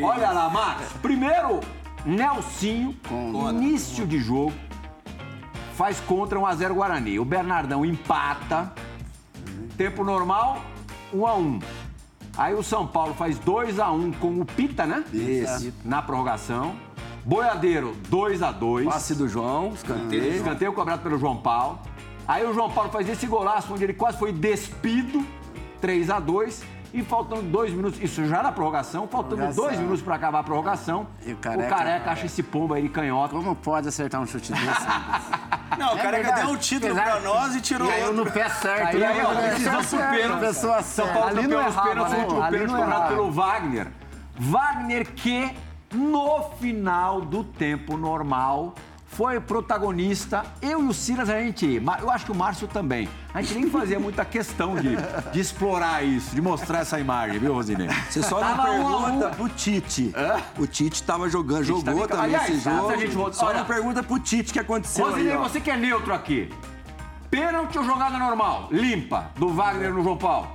[0.01, 0.81] Olha lá, Max.
[1.01, 1.59] Primeiro,
[2.05, 2.97] Nelsinho,
[3.51, 4.53] início de jogo,
[5.75, 7.19] faz contra 1x0 Guarani.
[7.19, 8.71] O Bernardão empata.
[9.77, 10.61] Tempo normal,
[11.13, 11.61] 1x1.
[12.37, 15.03] Aí o São Paulo faz 2x1 com o Pita, né?
[15.13, 15.71] Isso.
[15.85, 16.75] Na prorrogação.
[17.25, 18.85] Boiadeiro, 2x2.
[18.85, 20.35] Passe do João, escanteio.
[20.35, 21.79] Escanteio cobrado pelo João Paulo.
[22.27, 25.25] Aí o João Paulo faz esse golaço onde ele quase foi despido,
[25.81, 29.63] 3 a 2 E faltando dois minutos, isso já na prorrogação, faltando Prorrogação.
[29.65, 31.07] dois minutos pra acabar a prorrogação.
[31.25, 33.33] E o o Careca- careca acha esse pombo aí de canhota.
[33.35, 34.63] Como pode acertar um chute desse?
[35.77, 36.41] Não, o cara que verdade.
[36.41, 38.25] deu um título Apesar- pra nós e tirou Caiu outro.
[38.25, 38.83] no pé certo.
[38.83, 39.07] Caiu, né?
[39.07, 40.83] aí, ó, decisão por pênalti.
[40.83, 41.07] São.
[41.13, 42.17] Paulo campeão dos pênaltis, né?
[42.19, 43.87] o último Ali pênalti cobrado pelo Wagner.
[44.39, 45.55] Wagner que,
[45.93, 48.73] no final do tempo normal,
[49.15, 50.43] foi protagonista.
[50.61, 53.69] Eu e o Silas, a gente, eu acho que o Márcio também, a gente nem
[53.69, 54.95] fazia muita questão de,
[55.31, 57.87] de explorar isso, de mostrar essa imagem, viu, Rosinei?
[58.09, 59.03] Você só Tava não um a um.
[59.03, 60.13] pergunta pro Tite.
[60.57, 62.87] O Tite tava jogando, jogou tava- também Aliás, esse jogo.
[62.87, 65.69] da gente voltar- Só olha- não pergunta pro Tite o que aconteceu Rosinei, você que
[65.71, 66.49] é neutro aqui.
[67.29, 68.67] Pênalti ou jogada normal?
[68.71, 70.49] Limpa, do Wagner no João Paulo.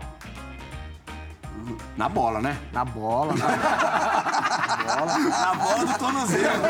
[1.96, 2.56] Na bola, né?
[2.72, 3.44] Na bola, né?
[4.88, 6.62] Na bola do tornozelo.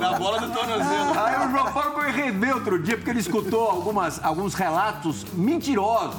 [0.00, 1.20] Na bola do tornozelo.
[1.20, 6.16] Aí o João Paulo foi rever outro dia, porque ele escutou algumas, alguns relatos mentirosos,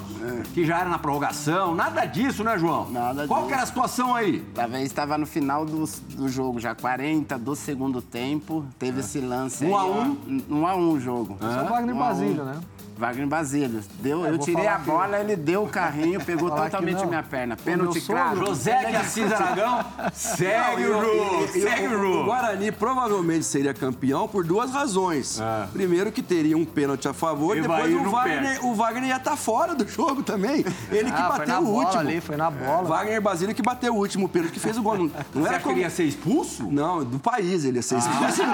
[0.53, 1.73] que já era na prorrogação.
[1.75, 2.89] Nada disso, né, João?
[2.89, 3.47] Nada Qual disso.
[3.47, 4.39] que era a situação aí?
[4.53, 8.65] Talvez estava no final do, do jogo, já 40 do segundo tempo.
[8.77, 9.83] Teve esse lance Um aí.
[9.83, 10.17] a um?
[10.49, 10.53] ó.
[10.53, 11.37] Um a um o jogo.
[11.39, 12.07] Só o Wagner Um a um.
[12.07, 12.57] Basílio, né?
[12.97, 13.81] Wagner Basílio.
[13.99, 16.99] Deu, eu vou tirei a que- bola, ele deu o carrinho, pegou Falar que totalmente
[16.99, 17.07] não.
[17.07, 17.55] minha perna.
[17.57, 18.45] Pênalti claro.
[18.45, 22.25] José de Assis Aragão, segue o segue o o.
[22.25, 25.39] Guarani provavelmente seria campeão por duas razões.
[25.71, 29.35] Primeiro que teria um pênalti a favor, E depois o Wagner, o Wagner ia estar
[29.35, 30.65] fora do jogo também.
[30.91, 31.99] Ele que Ah, foi bateu na o bola último.
[31.99, 32.83] ali, foi na bola.
[32.87, 34.97] Wagner Basílio que bateu o último pênalti, que fez o gol.
[34.97, 36.63] Não, não Você era acha que ele ia ser expulso?
[36.71, 38.41] Não, do país ele ia ser expulso.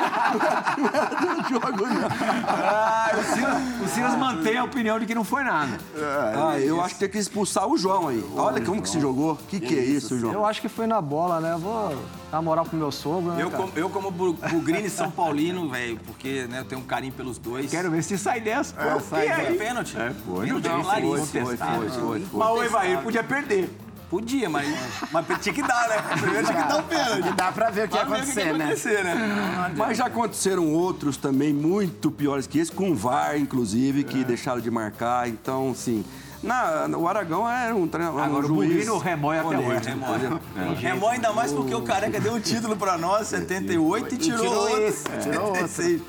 [0.79, 2.07] Não era do jogo, não.
[2.47, 5.77] Ah, o Silas, o Silas mantém a opinião de que não foi nada.
[5.97, 8.23] Ah, eu acho que tem que expulsar o João aí.
[8.35, 9.37] Olha como que se jogou.
[9.47, 10.33] Que que é isso, João?
[10.33, 11.53] Eu acho que foi na bola, né?
[11.53, 11.95] Eu Vou
[12.31, 13.63] dar moral pro meu sogro, né, Eu cara?
[13.63, 17.37] como, eu como Bu- Bugrini São Paulino, velho, porque né, eu tenho um carinho pelos
[17.37, 17.69] dois.
[17.69, 18.73] Quero ver se sai dessa.
[18.75, 19.57] Pô, Foi que é, hein?
[19.57, 19.97] pênalti.
[19.97, 20.45] É, foi.
[20.45, 22.25] Pênalti Não, foi, foi, foi, foi, foi.
[22.33, 23.69] Mas o Evair podia perder.
[24.09, 24.67] Podia, mas,
[25.11, 25.97] mas tinha que dar, né?
[26.19, 27.27] Primeiro tinha que dar o pênalti.
[27.27, 28.63] E dá pra ver o que ia Pra ver o que acontecer, ia né?
[28.65, 29.73] acontecer, né?
[29.77, 34.71] Mas já aconteceram outros também muito piores que esse, com VAR, inclusive, que deixaram de
[34.71, 35.29] marcar.
[35.29, 36.03] Então, sim.
[36.41, 38.23] Na, o Aragão era um treinador.
[38.23, 39.77] Agora, um o juiz Bugrini remói até hoje.
[39.89, 40.39] entendeu?
[40.77, 44.55] Remó ainda mais porque o Careca deu um título pra nós, 78, e tirou, tirou
[44.61, 44.81] outro.
[44.83, 45.61] esse, tirou outro.
[45.61, 46.01] 86.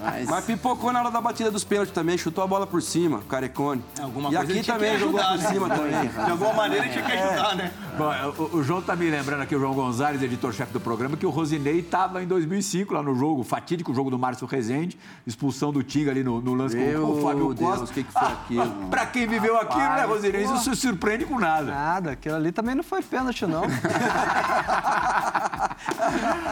[0.00, 3.20] Mas, Mas pipocou na hora da batida dos pênaltis também, chutou a bola por cima,
[3.28, 3.84] Carecone.
[4.00, 5.48] Alguma e coisa aqui também que jogou ajudar, por né?
[5.52, 6.24] cima também.
[6.24, 7.72] De alguma maneira tinha que ajudar, né?
[7.98, 8.12] Bom,
[8.54, 11.30] o, o João tá me lembrando aqui, o João Gonzalez, editor-chefe do programa, que o
[11.30, 16.10] Rosinei estava em 2005 lá no jogo, fatídico jogo do Márcio Rezende, expulsão do Tigre
[16.10, 17.84] ali no, no lance com Meu o Fábio Deus, Costa.
[17.84, 18.88] o que que foi aquilo?
[18.90, 20.44] pra quem viveu aquilo, né, Rosinei?
[20.44, 21.70] Isso se surpreende com nada.
[21.72, 23.62] Nada, aquilo ali também não foi pênalti, não.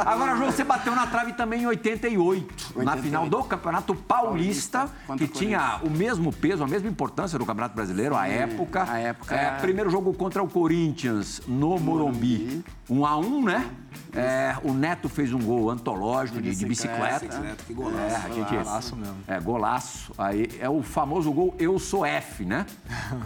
[0.05, 3.03] Agora, João, você bateu na trave também em 88, na 88.
[3.03, 7.75] final do Campeonato Paulista, Paulista, que tinha o mesmo peso, a mesma importância do Campeonato
[7.75, 8.85] Brasileiro, à época.
[8.89, 12.65] à época É, era- primeiro jogo contra o Corinthians, no Morumbi.
[12.89, 13.69] Um a um, né?
[14.15, 17.27] É, o Neto fez um gol antológico de, de bicicleta.
[17.27, 17.99] Bicicleta, que golaço.
[17.99, 19.17] É, a gente, Golaço mesmo.
[19.27, 20.13] É, golaço.
[20.17, 22.65] Aí é o famoso gol Eu Sou F, né?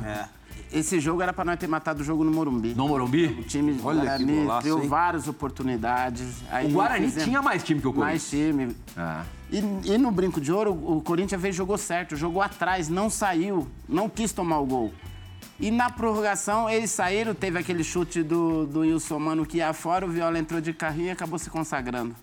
[0.04, 0.24] É.
[0.72, 2.74] esse jogo era pra nós ter matado o jogo no Morumbi.
[2.74, 3.26] No Morumbi.
[3.26, 4.88] O time do Guarani golaço, deu hein?
[4.88, 6.42] várias oportunidades.
[6.50, 8.76] Aí O Guarani fizemos- tinha mais time que o mais Corinthians.
[8.76, 8.76] time.
[8.96, 9.40] É.
[9.52, 13.66] E, e no Brinco de Ouro, o Corinthians veio jogou certo, jogou atrás, não saiu,
[13.88, 14.92] não quis tomar o gol.
[15.60, 20.06] E na prorrogação, eles saíram, teve aquele chute do, do Wilson Mano que ia fora,
[20.06, 22.14] o Viola entrou de carrinho e acabou se consagrando.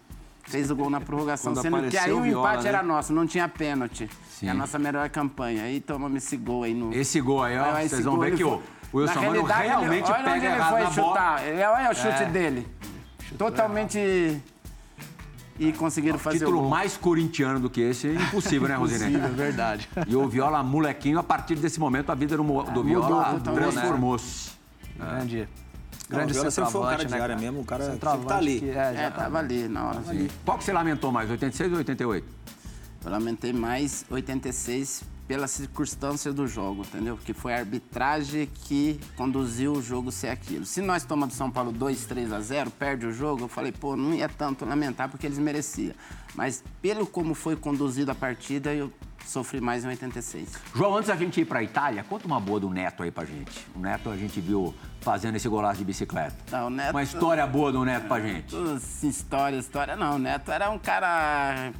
[0.43, 2.69] Fez o gol na prorrogação, Quando sendo que aí o Viola, empate né?
[2.69, 4.09] era nosso, não tinha pênalti.
[4.41, 5.63] É a nossa melhor campanha.
[5.63, 6.93] Aí tomamos esse gol aí no.
[6.93, 8.59] Esse gol aí, ó, vocês vão ver que o, foi-
[8.93, 11.47] o Wilson Mano realidade, ele- realmente olha pega onde ele errado foi chutar.
[11.47, 12.25] Ele- Olha o chute É.
[12.25, 12.67] dele.
[13.37, 14.41] Totalmente.
[15.59, 19.15] E conseguiram fazer o Título mais corintiano do que esse é impossível, né, Rosinei?
[19.15, 19.89] É verdade.
[20.07, 24.51] E o Viola molequinho, a partir desse momento, a vida do, do Viola totalmente, transformou-se.
[24.97, 25.49] Grande.
[26.09, 28.27] Não, Grande o Viola sempre foi um cara de né, área mesmo, o cara Centroavante
[28.27, 28.59] tá ali.
[28.59, 30.01] que- é, já É, tava ali na hora.
[30.45, 32.27] Qual que você lamentou mais, 86 ou 88?
[33.03, 37.17] Eu lamentei mais 86 pela circunstância do jogo, entendeu?
[37.23, 40.65] Que foi a arbitragem que conduziu o jogo ser aquilo.
[40.65, 43.71] Se nós tomamos do São Paulo 2, 3 a 0, perde o jogo, eu falei,
[43.73, 45.93] pô, não ia tanto lamentar porque eles mereciam.
[46.33, 48.89] Mas pelo como foi conduzida a partida, eu
[49.25, 50.47] sofri mais em 86.
[50.73, 53.67] João, antes da gente ir pra Itália, conta uma boa do Neto aí pra gente.
[53.75, 56.37] O Neto a gente viu fazendo esse golaço de bicicleta.
[56.49, 58.55] Não, Neto- Uma história boa do Neto pra gente.
[59.03, 60.15] História, história não.
[60.15, 61.73] O Neto era um cara.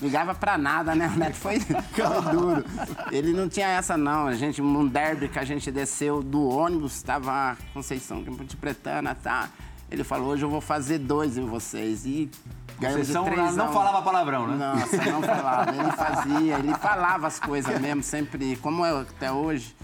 [0.00, 1.10] Ligava pra nada, né?
[1.14, 1.58] O Neto foi
[1.96, 2.64] cara duro.
[3.10, 4.26] Ele não tinha essa, não.
[4.26, 8.32] A gente, um derby que a gente desceu do ônibus, tava a Conceição, que é
[8.32, 9.48] Ponte Pretana, tá?
[9.90, 12.04] Ele falou: hoje eu vou fazer dois em vocês.
[12.06, 12.30] E
[12.78, 14.56] ganhamos de Conceição três não falava palavrão, né?
[14.56, 15.74] Nossa, não falava.
[15.74, 19.74] Ele fazia, ele falava as coisas mesmo, sempre, como é até hoje.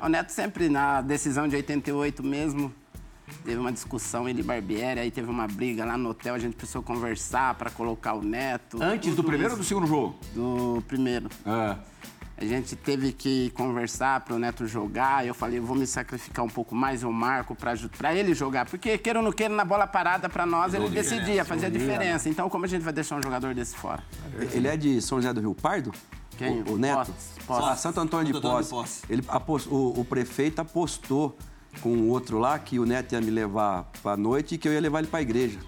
[0.00, 2.72] O Neto sempre, na decisão de 88 mesmo,
[3.44, 6.56] teve uma discussão, ele e Barbieri, aí teve uma briga lá no hotel, a gente
[6.56, 8.82] precisou conversar para colocar o Neto.
[8.82, 9.62] Antes do primeiro ou isso.
[9.62, 10.16] do segundo jogo?
[10.34, 11.28] Do primeiro.
[11.44, 11.76] É.
[12.38, 15.26] A gente teve que conversar para o Neto jogar.
[15.26, 18.66] Eu falei, eu vou me sacrificar um pouco mais, eu marco para ele jogar.
[18.66, 22.28] Porque, queira ou não queira, na bola parada, para nós, ele decidia, fazia diferença.
[22.28, 24.02] Então, como a gente vai deixar um jogador desse fora?
[24.52, 25.92] Ele é de São José do Rio Pardo?
[26.36, 26.60] Quem?
[26.64, 27.06] O, o Neto?
[27.06, 27.68] Poços, Poços.
[27.68, 29.02] Ah, Santo Antônio de Santo Antônio de Poços.
[29.08, 29.10] Poços.
[29.10, 29.24] Ele
[29.70, 31.38] o, o prefeito apostou
[31.80, 34.72] com o outro lá que o Neto ia me levar pra noite e que eu
[34.72, 35.58] ia levar ele pra igreja.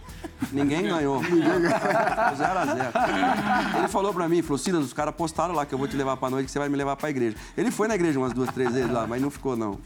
[0.52, 1.22] Ninguém ganhou.
[1.22, 2.92] Zero a zero.
[3.78, 6.16] Ele falou pra mim, falou, Silas, os caras postaram lá que eu vou te levar
[6.16, 7.36] pra noite, que você vai me levar pra igreja.
[7.56, 9.78] Ele foi na igreja umas duas, três vezes lá, mas não ficou, não.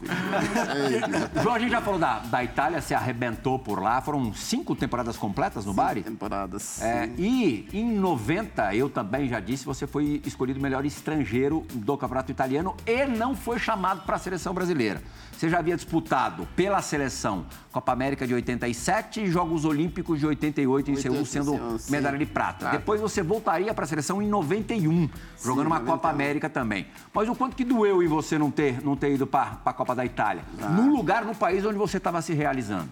[1.41, 4.01] João, a gente já falou da, da Itália, se arrebentou por lá.
[4.01, 6.03] Foram cinco temporadas completas no Bari?
[6.03, 6.81] Temporadas.
[6.81, 11.97] É, e em 90, eu também já disse, você foi escolhido o melhor estrangeiro do
[11.97, 15.01] Campeonato Italiano e não foi chamado para a seleção brasileira.
[15.37, 20.91] Você já havia disputado pela seleção Copa América de 87 e Jogos Olímpicos de 88
[20.91, 21.91] em Seul, 88, sendo sim.
[21.91, 22.69] medalha de prata.
[22.69, 25.09] Depois você voltaria para a seleção em 91,
[25.43, 25.85] jogando uma 91.
[25.85, 26.85] Copa América também.
[27.11, 29.95] Mas o quanto que doeu em você não ter, não ter ido para a Copa
[29.95, 30.43] da Itália?
[30.61, 30.69] Ah.
[30.69, 32.87] No lugar, no país onde você estava se realizando.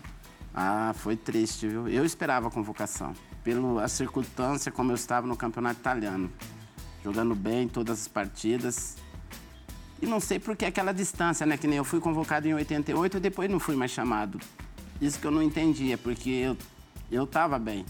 [0.52, 1.88] Ah, foi triste, viu?
[1.88, 3.14] Eu esperava a convocação.
[3.44, 6.28] Pela circunstância como eu estava no campeonato italiano.
[7.04, 8.96] Jogando bem todas as partidas.
[10.02, 11.56] E não sei por que aquela distância, né?
[11.56, 14.40] Que nem eu fui convocado em 88 e depois não fui mais chamado.
[15.02, 16.58] Isso que eu não entendia, porque eu,
[17.12, 17.84] eu tava bem.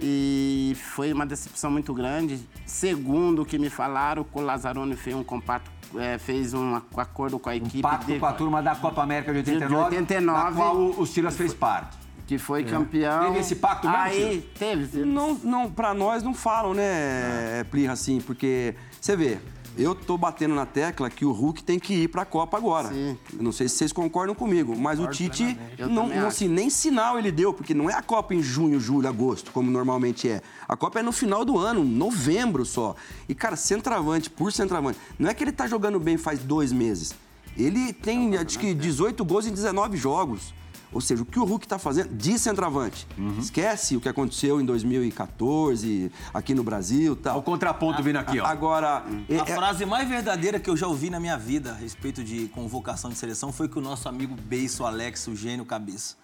[0.00, 2.40] E foi uma decepção muito grande.
[2.66, 7.48] Segundo o que me falaram, o Lazzaroni fez um compacto, eh, fez um acordo com
[7.48, 7.80] a equipe.
[7.82, 11.00] Pacto de- com a turma da Copa América de De 89, 89, da qual o,
[11.00, 11.96] o Silas fez parte.
[12.26, 13.26] que foi campeão.
[13.26, 15.04] Teve esse pacto mesmo, Aí, teve.
[15.04, 19.38] Não, não, pra nós não falam, né, Plirra, assim, porque você vê,
[19.76, 22.88] eu tô batendo na tecla que o Hulk tem que ir pra Copa agora.
[22.88, 23.16] Sim.
[23.36, 27.18] Eu não sei se vocês concordam comigo, mas o Tite não, não assim, nem sinal
[27.18, 30.42] ele deu, porque não é a Copa em junho, julho, agosto, como normalmente é.
[30.68, 32.94] A Copa é no final do ano, novembro só.
[33.28, 34.98] E, cara, centroavante por centroavante.
[35.18, 37.14] Não é que ele tá jogando bem faz dois meses.
[37.56, 40.52] Ele tem, acho que, 18 gols em 19 jogos.
[40.94, 43.06] Ou seja, o que o Hulk tá fazendo de centroavante.
[43.38, 47.42] Esquece o que aconteceu em 2014, aqui no Brasil e Olha o tal.
[47.42, 48.46] contraponto vindo aqui, ó.
[48.46, 51.74] Agora, é- A é- frase mais verdadeira que eu já ouvi na minha vida a
[51.74, 56.16] respeito de convocação de seleção foi que o nosso amigo Beiço Alex, o gênio cabeça.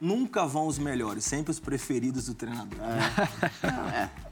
[0.00, 2.78] Nunca vão os melhores, sempre os preferidos do treinador.
[2.80, 4.08] É.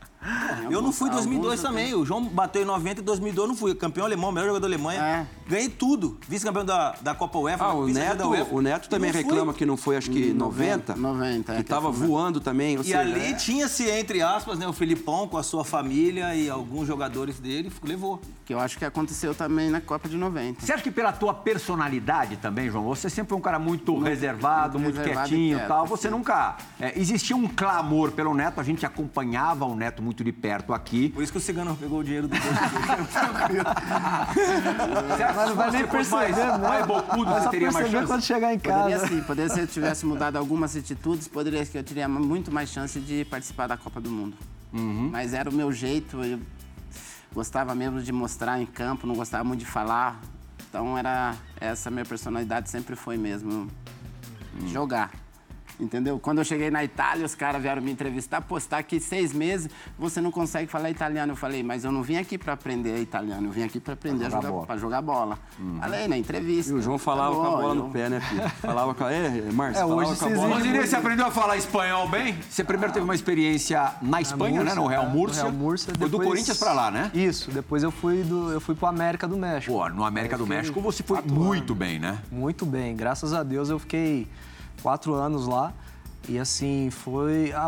[0.71, 1.95] Eu não fui em Alguns 2002 eu também.
[1.95, 3.75] O João bateu em 90 e 2002 eu não fui.
[3.75, 5.01] Campeão alemão, melhor jogador da Alemanha.
[5.03, 5.27] É.
[5.47, 6.17] Ganhei tudo.
[6.27, 7.65] Vice-campeão da, da Copa UEFA.
[7.65, 8.55] Ah, o Neto, UEFA.
[8.55, 9.29] o Neto também não fui.
[9.31, 10.97] reclama que não foi, acho que 90.
[10.97, 12.77] 90, é, que que tava foi- voando também.
[12.77, 16.35] ou E seja, ali é- tinha-se, entre aspas, né, o Filipão com a sua família
[16.35, 18.21] e alguns jogadores dele, levou.
[18.45, 20.61] Que eu acho que aconteceu também na Copa de 90.
[20.61, 24.79] Você acha que pela tua personalidade também, João, você sempre foi um cara muito, reservado,
[24.79, 25.87] muito, muito reservado quietinho e quieto, tal.
[25.87, 26.15] Você sim.
[26.15, 26.57] nunca.
[26.79, 31.09] é, existia um clamor pelo Neto, a gente acompanhava o Neto muito de perto aqui.
[31.09, 32.45] Por isso que o Cigano pegou o dinheiro do bolso.
[35.15, 36.69] Você acha Mas não vai que nem você fosse mais, perceber, né?
[36.69, 38.07] mais bocudo, você teria mais perceber chance?
[38.07, 39.07] quando chegar em Poderia casa.
[39.09, 42.69] sim, poderia ser se eu tivesse mudado algumas atitudes, poderia que eu teria muito mais
[42.69, 44.37] chance de participar da Copa do Mundo.
[44.73, 45.09] Uhum.
[45.13, 46.39] Mas era o meu jeito, eu
[47.35, 50.21] gostava mesmo de mostrar em campo, não gostava muito de falar.
[50.69, 53.69] Então era essa minha personalidade sempre foi mesmo
[54.57, 54.69] Hum.
[54.69, 55.11] jogar.
[55.85, 56.19] Entendeu?
[56.19, 59.69] Quando eu cheguei na Itália, os caras vieram me entrevistar, tá aqui seis meses,
[59.99, 61.33] você não consegue falar italiano.
[61.33, 64.25] Eu falei, mas eu não vim aqui para aprender italiano, eu vim aqui para aprender
[64.27, 64.67] a jogar jogar, bola.
[64.67, 65.39] pra jogar bola.
[65.81, 66.73] Falei na entrevista.
[66.73, 68.49] E o João falava Tá com a bola eu- no pé, né, filho?
[68.61, 69.13] Falava com a.
[69.13, 70.61] É, Márcio, É, hoje com a bola.
[70.87, 72.37] você aprendeu a falar espanhol bem?
[72.49, 74.75] Você primeiro teve uma experiência na Espanha, né?
[74.75, 75.45] No Real é, Múrcia.
[75.45, 77.11] No Real Múrcia Foi do depois- Corinthians pra lá, né?
[77.13, 79.73] Isso, depois eu fui, do, eu fui pro América do México.
[79.73, 82.19] Pô, no América do México você foi quatro muito bem, né?
[82.31, 84.27] Muito bem, graças a Deus eu fiquei
[84.85, 85.73] quatro anos lá.
[86.27, 87.53] E assim, foi.
[87.53, 87.65] A,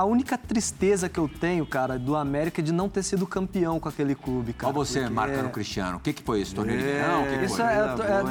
[0.00, 3.78] a- única tristeza que eu tenho, cara, do América é de não ter sido campeão
[3.78, 4.72] com aquele clube, cara.
[4.72, 5.96] Olha você porque- marcando o Cristiano.
[5.98, 6.78] O que, que foi esse torneio?
[6.78, 7.22] de verão?
[7.24, 7.74] O que que Isso é,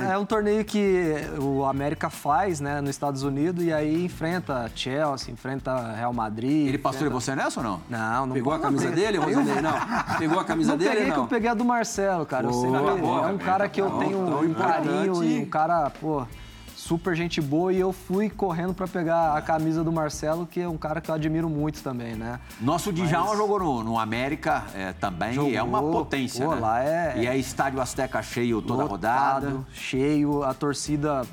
[0.09, 4.67] é- é um torneio que o América faz, né, nos Estados Unidos, e aí enfrenta
[4.73, 6.67] Chelsea, enfrenta Real Madrid.
[6.69, 7.79] Ele passou em enfrenta- você nessa ou não?
[7.87, 9.61] Não, não Pegou a não camisa dele, Rosanei?
[9.61, 10.17] Não.
[10.17, 11.27] Pegou a camisa Não dele, peguei que eu não?
[11.27, 12.47] peguei a do Marcelo, cara.
[12.47, 13.39] Eu Boa, sempre- é um velho.
[13.39, 16.25] cara que eu tenho um carinho e um cara, pô,
[16.87, 17.73] super gente boa.
[17.73, 21.11] E eu fui correndo pra pegar a camisa do Marcelo, que é um cara que
[21.11, 22.39] eu admiro muito também, né?
[22.61, 26.03] Nosso Djalma jogou no, no América é, também e é uma Jogou.
[26.05, 26.61] potência, Pô, né?
[26.61, 29.65] lá é- E é estádio Azteca cheio toda Lotado, rodada.
[29.73, 31.23] cheio, a torcida,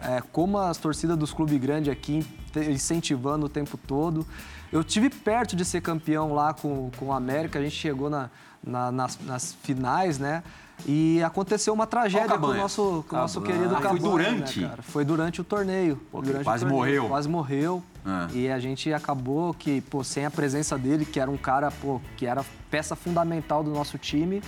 [0.00, 2.24] é, como as torcidas dos clubes grandes aqui,
[2.70, 4.24] incentivando o tempo todo.
[4.72, 8.30] Eu tive perto de ser campeão lá com, com o América, a gente chegou na-
[8.64, 10.42] na- nas, nas finais, né?
[10.86, 14.60] E aconteceu uma tragédia com o nosso, com o nosso querido Ah, foi Cabanhas, durante?
[14.60, 14.70] Né?
[14.82, 15.96] Foi durante o torneio.
[16.10, 16.78] Pô, durante o quase torneio.
[16.78, 17.08] morreu.
[17.08, 17.82] Quase morreu.
[18.04, 18.28] Ah.
[18.34, 22.00] E a gente acabou que, pô, sem a presença dele, que era um cara, pô,
[22.16, 24.42] que era peça fundamental do nosso time,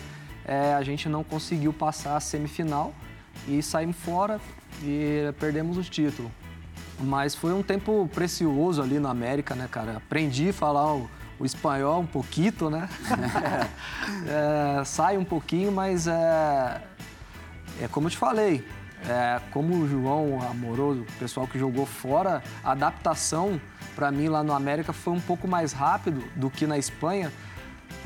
[0.45, 2.93] é, a gente não conseguiu passar a semifinal
[3.49, 4.41] e saímos fora
[4.83, 6.31] e perdemos o título.
[7.01, 9.99] Mas foi um tempo precioso ali na América, né, cara?
[9.99, 11.09] Aprendi a falar o,
[11.39, 12.89] o espanhol um pouquinho, né?
[14.29, 16.81] É, sai um pouquinho, mas é,
[17.81, 18.65] é como eu te falei,
[19.09, 23.61] É, como o João Amoroso, o pessoal que jogou fora, a adaptação
[23.95, 27.33] para mim lá no América foi um pouco mais rápido do que na Espanha,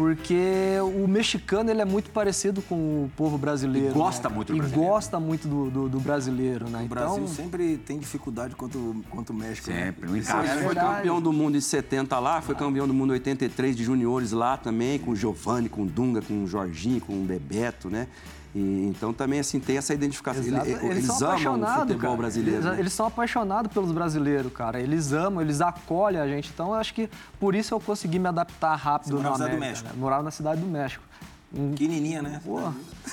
[0.04, 2.74] porque o mexicano ele é muito parecido com
[3.04, 3.90] o povo brasileiro.
[3.90, 4.34] E gosta né?
[4.34, 4.90] muito do E brasileiro.
[4.90, 6.82] gosta muito do, do- do brasileiro, né?
[6.84, 9.68] O Brasil então, sempre tem dificuldade contra o, contra o México.
[9.70, 9.86] né?
[9.86, 10.54] Sempre, um Ele encaixe.
[10.54, 10.96] foi verdade.
[10.96, 14.56] campeão do mundo em 70 lá, foi campeão do mundo em 83 de juniores lá
[14.56, 18.08] também, com o Giovanni, com o Dunga, com o Jorginho, com o Bebeto, né?
[18.54, 20.42] E, então também assim tem essa identificação.
[20.42, 20.66] Exato.
[20.66, 22.16] Ele- Eles, são amam o apaixonados, futebol cara.
[22.16, 22.56] brasileiro.
[22.56, 22.80] Eles, né?
[22.80, 24.80] eles são apaixonados pelos brasileiros, cara.
[24.80, 26.50] Eles amam, eles acolhem a gente.
[26.52, 29.44] Então, eu acho que por isso eu consegui me adaptar rápido Você na cidade do
[29.56, 29.66] América.
[29.68, 29.88] México?
[29.88, 29.94] né?
[29.96, 31.04] Morava na cidade do México.
[31.52, 32.40] Pequenininha, né?
[32.44, 32.60] Pô,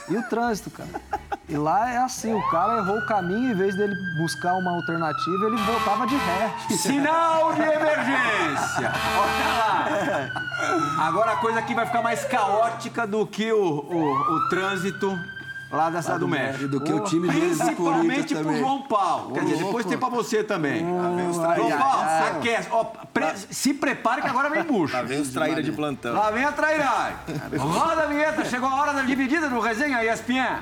[0.09, 0.89] e o trânsito, cara?
[1.49, 5.45] E lá é assim, o cara errou o caminho, em vez dele buscar uma alternativa,
[5.45, 6.53] ele voltava de ré.
[6.71, 8.91] Sinal de emergência!
[9.17, 11.07] Olha lá!
[11.07, 15.17] Agora a coisa aqui vai ficar mais caótica do que o, o, o trânsito
[15.71, 16.67] lá da cidade do México.
[16.67, 18.59] do que o time do Principalmente pro também.
[18.59, 19.33] João Paulo.
[19.33, 20.79] Quer dizer, depois tem pra você também.
[20.79, 22.05] João Paulo,
[22.37, 22.69] aquece.
[23.49, 24.95] Se prepare que agora vem bucho.
[24.95, 26.13] Lá vem os traíra de plantão.
[26.13, 27.17] Lá vem a trairagem.
[27.57, 30.61] Roda a vinheta, chegou a hora da dividida do Resenha ESPN.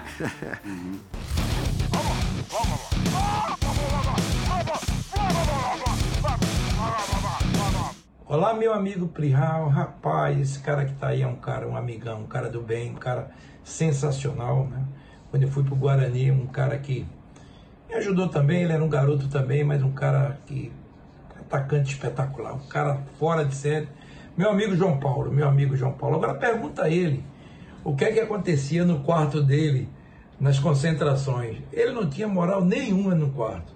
[8.28, 9.70] Olá, meu amigo Prihal.
[9.70, 12.92] Rapaz, esse cara que tá aí é um cara, um amigão, um cara do bem,
[12.92, 13.30] um cara
[13.66, 14.86] sensacional, né?
[15.30, 17.06] Quando eu fui pro Guarani, um cara que
[17.90, 20.72] me ajudou também, ele era um garoto também, mas um cara que
[21.42, 23.88] atacante espetacular, um cara fora de série.
[24.38, 26.18] Meu amigo João Paulo, meu amigo João Paulo.
[26.18, 27.24] Agora pergunta a ele
[27.84, 29.90] o que é que acontecia no quarto dele
[30.40, 31.58] nas concentrações.
[31.72, 33.74] Ele não tinha moral nenhuma no quarto.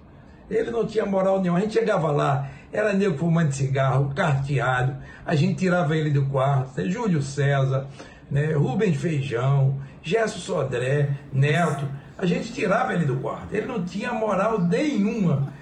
[0.48, 1.58] Ele não tinha moral nenhuma.
[1.58, 6.88] A gente chegava lá, era nego fumando cigarro, carteado, a gente tirava ele do quarto.
[6.90, 7.86] Júlio César,
[8.30, 8.52] né?
[8.52, 11.88] Rubens Feijão, Gerson Sodré, Neto.
[12.16, 13.54] A gente tirava ele do quarto.
[13.54, 15.52] Ele não tinha moral nenhuma.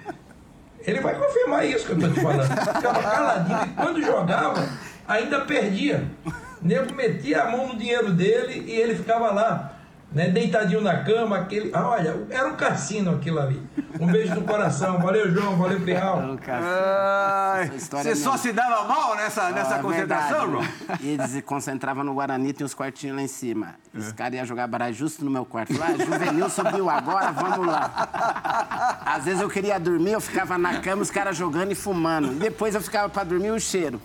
[0.85, 2.47] Ele vai confirmar isso que eu estou te falando.
[2.47, 4.69] Ficava caladinho e quando jogava,
[5.07, 6.05] ainda perdia.
[6.25, 9.78] O nego metia a mão no dinheiro dele e ele ficava lá,
[10.11, 11.37] né, deitadinho na cama.
[11.37, 11.71] Aquele...
[11.73, 13.61] Ah, olha, era um cassino aquilo ali.
[13.99, 14.99] Um beijo no coração.
[14.99, 15.55] Valeu, João.
[15.57, 16.21] Valeu, Pirral.
[16.47, 20.73] Ai, história você é só se dava mal nessa, nessa Ah, concentração, verdade.
[20.87, 20.97] João?
[21.01, 23.75] E eles se concentravam no Guarani, tem uns quartinhos lá em cima.
[23.93, 25.77] Os caras iam jogar baralho justo no meu quarto.
[25.77, 28.99] Lá, juvenil subiu agora, vamos lá.
[29.05, 32.31] Às vezes eu queria dormir, eu ficava na cama, os caras jogando e fumando.
[32.33, 33.99] E depois eu ficava pra dormir o cheiro.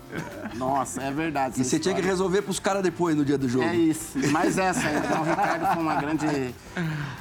[0.55, 1.59] Nossa, é verdade.
[1.59, 2.05] E você tinha que história.
[2.05, 3.65] resolver pros caras depois no dia do jogo.
[3.65, 4.17] É isso.
[4.31, 6.55] Mas essa, então, o Ricardo foi uma grande,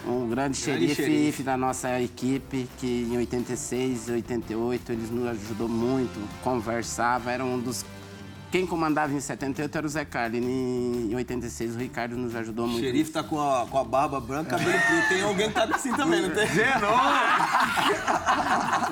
[0.07, 1.43] um grande xerife, xerife.
[1.43, 7.85] da nossa equipe, que em 86, 88, eles nos ajudou muito, conversava, era um dos...
[8.55, 12.67] Quem comandava em 78 era o Zé Carlos, e em 86 o Ricardo nos ajudou
[12.67, 12.85] O muito.
[12.85, 15.09] xerife tá com a, com a barba branca, cabelo preto.
[15.09, 16.47] Tem alguém que tá assim também, não tem?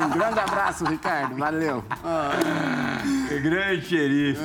[0.04, 1.84] Um grande abraço, Ricardo, valeu.
[3.40, 4.40] Grande xerife.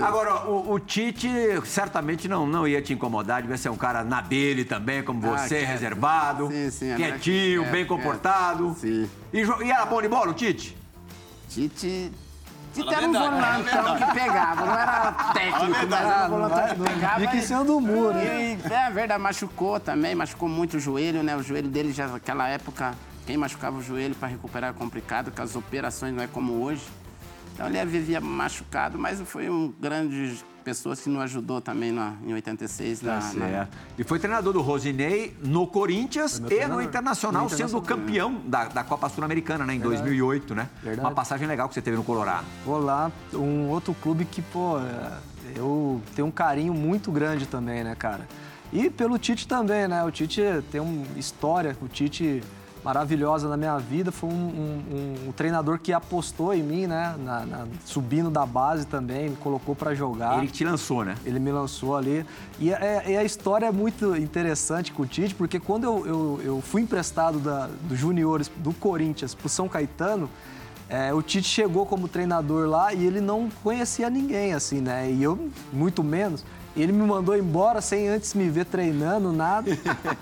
[0.00, 1.28] Agora, o, o Tite
[1.64, 5.36] certamente não, não ia te incomodar, devia ser um cara na dele também, como Ah,
[5.36, 5.68] você, quieto.
[5.68, 7.88] reservado, Sim, sim, era quietinho, quieto, bem quieto.
[7.88, 8.76] comportado.
[8.78, 9.10] Sim.
[9.32, 10.76] E, e era bom de bola, o Tite?
[11.48, 12.12] Tite...
[12.76, 16.90] A era um a volantão que pegava, não era técnico, mas era um volantão que
[16.94, 17.20] pegava.
[17.20, 18.58] Fica em e- cima do muro, né?
[18.64, 21.36] E, é verdade, machucou também, machucou muito o joelho, né?
[21.36, 22.94] O joelho dele já naquela época,
[23.26, 26.82] quem machucava o joelho para recuperar é complicado, porque as operações não é como hoje.
[27.54, 32.32] Então ele vivia machucado, mas foi um grande pessoa que nos ajudou também na, em
[32.34, 33.00] 86.
[33.00, 33.78] Tá na, na- certo.
[33.98, 36.80] E foi treinador do Rosinei no Corinthians e no.
[36.80, 40.68] Internacional, No sendo campeão da, da Copa Sul-Americana, né, em 2008, né?
[40.82, 41.00] Verdade.
[41.06, 42.44] Uma passagem legal que você teve no Colorado.
[42.64, 45.12] Pô, lá, um outro clube que, pô, é,
[45.56, 48.26] eu tenho um carinho muito grande também, né, cara?
[48.72, 50.02] E pelo Tite também, né?
[50.04, 50.40] O Tite
[50.70, 52.42] tem uma história, o Tite
[52.84, 54.10] maravilhosa na minha vida.
[54.10, 57.14] Foi um, um- um treinador que apostou em mim, né?
[57.24, 60.38] Na- na- subindo da base também, me colocou pra jogar.
[60.38, 61.14] Ele te lançou, né?
[61.24, 62.24] Ele me lançou ali.
[62.58, 66.40] E, é- e a história é muito interessante com o Tite, porque quando eu, eu-
[66.44, 70.28] eu fui emprestado da, dos juniores do Corinthians pro São Caetano,
[70.88, 75.10] é, o Tite chegou como treinador lá e ele não conhecia ninguém, assim, né?
[75.10, 75.38] E eu,
[75.72, 76.44] muito menos.
[76.76, 79.70] Ele me mandou embora sem antes me ver treinando, nada.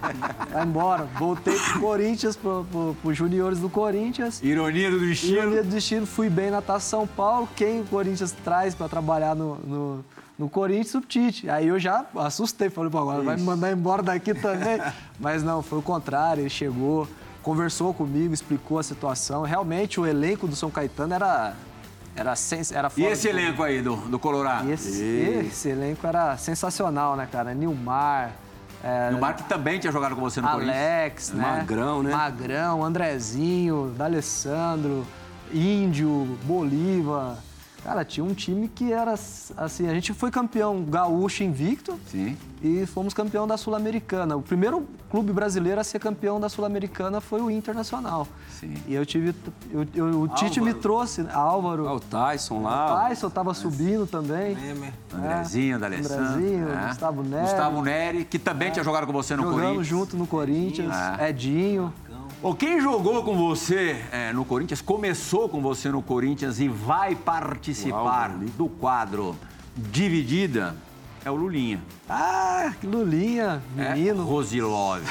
[0.51, 1.05] Vai embora.
[1.19, 4.43] Voltei pro Corinthians, pro, pro, pros juniores do Corinthians.
[4.43, 5.37] Ironia do destino.
[5.39, 7.49] eu ia do destino, fui bem na Taça São Paulo.
[7.55, 10.05] Quem o Corinthians traz pra trabalhar no, no,
[10.39, 10.95] no Corinthians?
[10.95, 11.51] O Tite.
[11.51, 14.81] Aí eu já assustei, falei, pô, agora vai me mandar embora daqui também.
[15.21, 17.07] Mas não, foi o contrário, ele chegou,
[17.43, 19.43] conversou comigo, explicou a situação.
[19.43, 21.55] Realmente o elenco do São Caetano era,
[22.19, 24.71] era, sens- era E esse elenco aí do, do Colorado?
[24.71, 27.55] Esse, esse elenco era sensacional, né, cara?
[27.55, 28.33] Nilmar,
[28.83, 30.77] É, o Marco também tinha jogado com você no Corinthians.
[30.77, 31.43] Alex, né?
[31.59, 32.11] Magrão, né?
[32.15, 35.05] Magrão, Andrezinho, D'Alessandro,
[35.53, 37.37] Índio, Bolívar.
[37.83, 41.99] Cara, tinha um time que era assim, a gente foi campeão gaúcho invicto.
[42.11, 42.37] Sim.
[42.63, 44.37] E fomos campeão da Sul-Americana.
[44.37, 48.27] O primeiro clube brasileiro a ser campeão da Sul-Americana foi o Internacional.
[48.51, 48.75] Sim.
[48.87, 49.33] E eu tive.
[49.71, 51.87] Eu, eu, o Tite me trouxe, Álvaro.
[51.87, 53.07] Ah, o Tyson lá.
[53.07, 54.57] O Tyson tava subindo também.
[54.57, 54.93] Meme.
[55.15, 56.25] Andrezinho, D'Alessandro.
[56.25, 56.89] Andrezinho, é.
[56.89, 57.43] Gustavo Neri.
[57.43, 59.87] Gustavo Neri, que também tinha jogado com você no Jogamos Corinthians.
[59.87, 60.95] junto no Corinthians.
[61.19, 61.29] É.
[61.31, 61.95] Edinho.
[62.41, 67.17] Ô, quem jogou com você é, no Corinthians, começou com você no Corinthians e vai
[67.17, 69.37] participar do quadro
[69.77, 70.77] Dividida,
[71.25, 71.81] é o Lulinha.
[72.09, 74.25] Ah, que Lulinha, É menino.
[74.25, 75.03] Rosilove.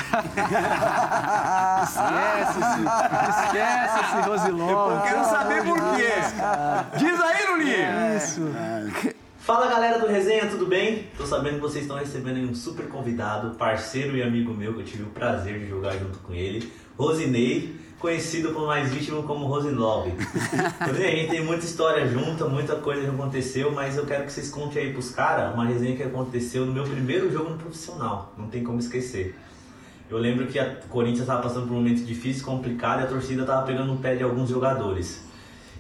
[1.84, 2.80] Esquece esse,
[3.46, 4.92] esquece esse Rosiló.
[4.92, 6.12] Eu quero saber por quê.
[6.98, 8.18] Diz aí, Lulinha.
[8.18, 8.42] Isso.
[9.40, 11.08] Fala galera do Resenha, tudo bem?
[11.18, 14.82] Tô sabendo que vocês estão recebendo aí um super convidado, parceiro e amigo meu, que
[14.82, 19.46] eu tive o prazer de jogar junto com ele, Rosinei, conhecido por mais íntimo como
[19.46, 20.14] Rosinove.
[20.80, 24.50] A gente tem muita história junta, muita coisa que aconteceu, mas eu quero que vocês
[24.50, 28.48] contem aí pros caras uma resenha que aconteceu no meu primeiro jogo no profissional, não
[28.48, 29.36] tem como esquecer.
[30.10, 33.42] Eu lembro que a Corinthians estava passando por um momento difícil, complicado, e a torcida
[33.42, 35.22] estava pegando no pé de alguns jogadores.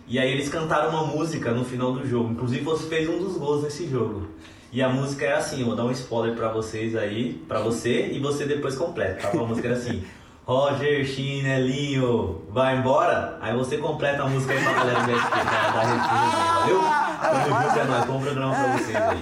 [0.05, 2.31] E aí eles cantaram uma música no final do jogo.
[2.31, 4.27] Inclusive você fez um dos gols nesse jogo.
[4.71, 8.07] E a música é assim, eu vou dar um spoiler pra vocês aí, pra você,
[8.11, 9.31] e você depois completa, tá?
[9.31, 10.03] A música era assim,
[10.47, 13.37] Roger Chinelinho, vai embora?
[13.41, 16.81] Aí você completa a música aí pra galera da, da, da Rede valeu?
[17.19, 19.21] Tamo junto, é nóis, bom programa pra vocês aí.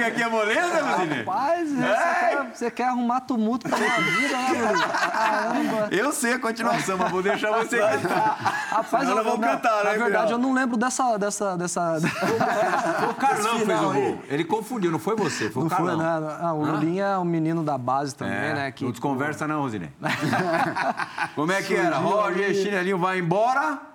[0.00, 1.18] Que aqui é moleza, Lulinha?
[1.18, 4.88] Rapaz, você, quer, você quer arrumar tumulto pra minha vida, né, Lulinha?
[4.88, 5.88] Caramba.
[5.90, 8.36] Eu sei a continuação, mas vou deixar você cantar.
[8.70, 11.18] Rapaz, eu, vamos na, cantar, né, na verdade, eu não lembro dessa.
[11.18, 11.98] dessa, dessa...
[13.10, 14.18] O Carlão fez o gol.
[14.28, 16.20] Ele confundiu, não foi você, foi Não o foi, Carlão.
[16.20, 16.38] né?
[16.40, 18.72] Ah, o Lulinha é um menino da base também, É, né?
[18.72, 19.90] Que, não desconversa não, Rosinei.
[21.34, 21.98] Como é que era?
[21.98, 23.89] Roger Chinelinho vai embora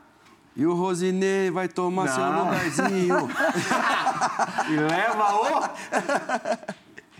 [0.56, 2.45] E o Rosinei vai tomar seu Não.
[2.45, 3.30] lugarzinho.
[4.70, 5.70] e leva o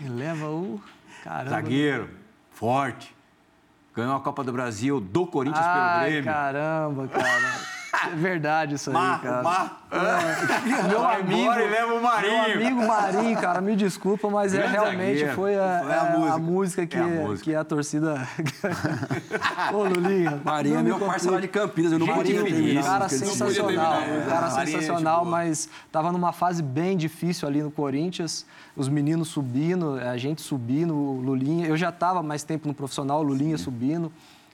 [0.00, 0.80] E leva o.
[1.22, 1.50] Caramba.
[1.50, 2.10] zagueiro,
[2.52, 3.14] forte.
[3.94, 6.24] Ganhou a Copa do Brasil do Corinthians pelo Ai, Grêmio.
[6.24, 7.75] caramba, cara.
[8.06, 9.42] É verdade isso aí, Mar, cara.
[9.42, 9.82] Mar.
[10.88, 12.32] Meu Vai amigo, embora e leva o Marinho.
[12.32, 15.34] Meu amigo Marinho, cara, me desculpa, mas é, realmente zagueiro.
[15.34, 16.38] foi a, Foi a é, música.
[16.38, 17.44] música que, É a música.
[17.44, 18.28] que a torcida.
[19.72, 20.40] Ô, Lulinha.
[20.44, 21.48] Marinho é me meu parceiro lá de.
[21.48, 22.80] Campinas, eu não Gente podia terminar.
[22.80, 27.70] Um cara sensacional, um cara é sensacional, mas estava numa fase bem difícil ali no
[27.70, 28.44] Corinthians,
[28.76, 33.20] os meninos subindo, a gente subindo, o Lulinha, eu já estava mais tempo no profissional,
[33.20, 34.12] o Lulinha subindo,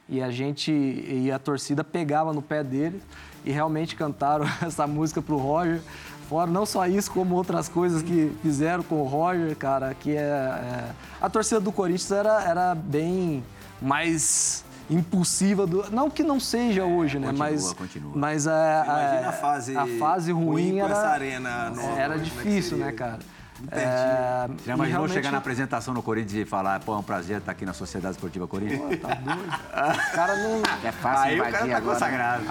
[0.09, 3.03] e a gente, e a torcida pegava no pé dele,
[3.45, 5.81] e realmente cantaram essa música pro Roger,
[6.29, 10.21] fora não só isso, como outras coisas que fizeram com o Roger, cara, que é...
[10.21, 10.91] é-
[11.21, 13.45] a torcida do Corinthians era, era bem
[13.81, 17.73] mais impulsiva, do, não que não seja hoje, né, continua, mas...
[17.73, 18.13] continua.
[18.15, 22.15] Mas a, Imagina a, a fase, a fase ruim, com era, essa arena nova, era
[22.17, 23.21] é difícil, né, cara?
[23.69, 24.59] Pertinho.
[24.67, 27.39] Já e imaginou realmente- chegar na apresentação no Corinthians e falar, pô, é um prazer
[27.39, 29.01] estar aqui na Sociedade Esportiva Corinthians?
[29.01, 29.43] Tá doido?
[30.13, 30.63] O cara não...
[30.85, 31.81] É fácil Aí o cara tá agora.
[31.95, 32.45] consagrado.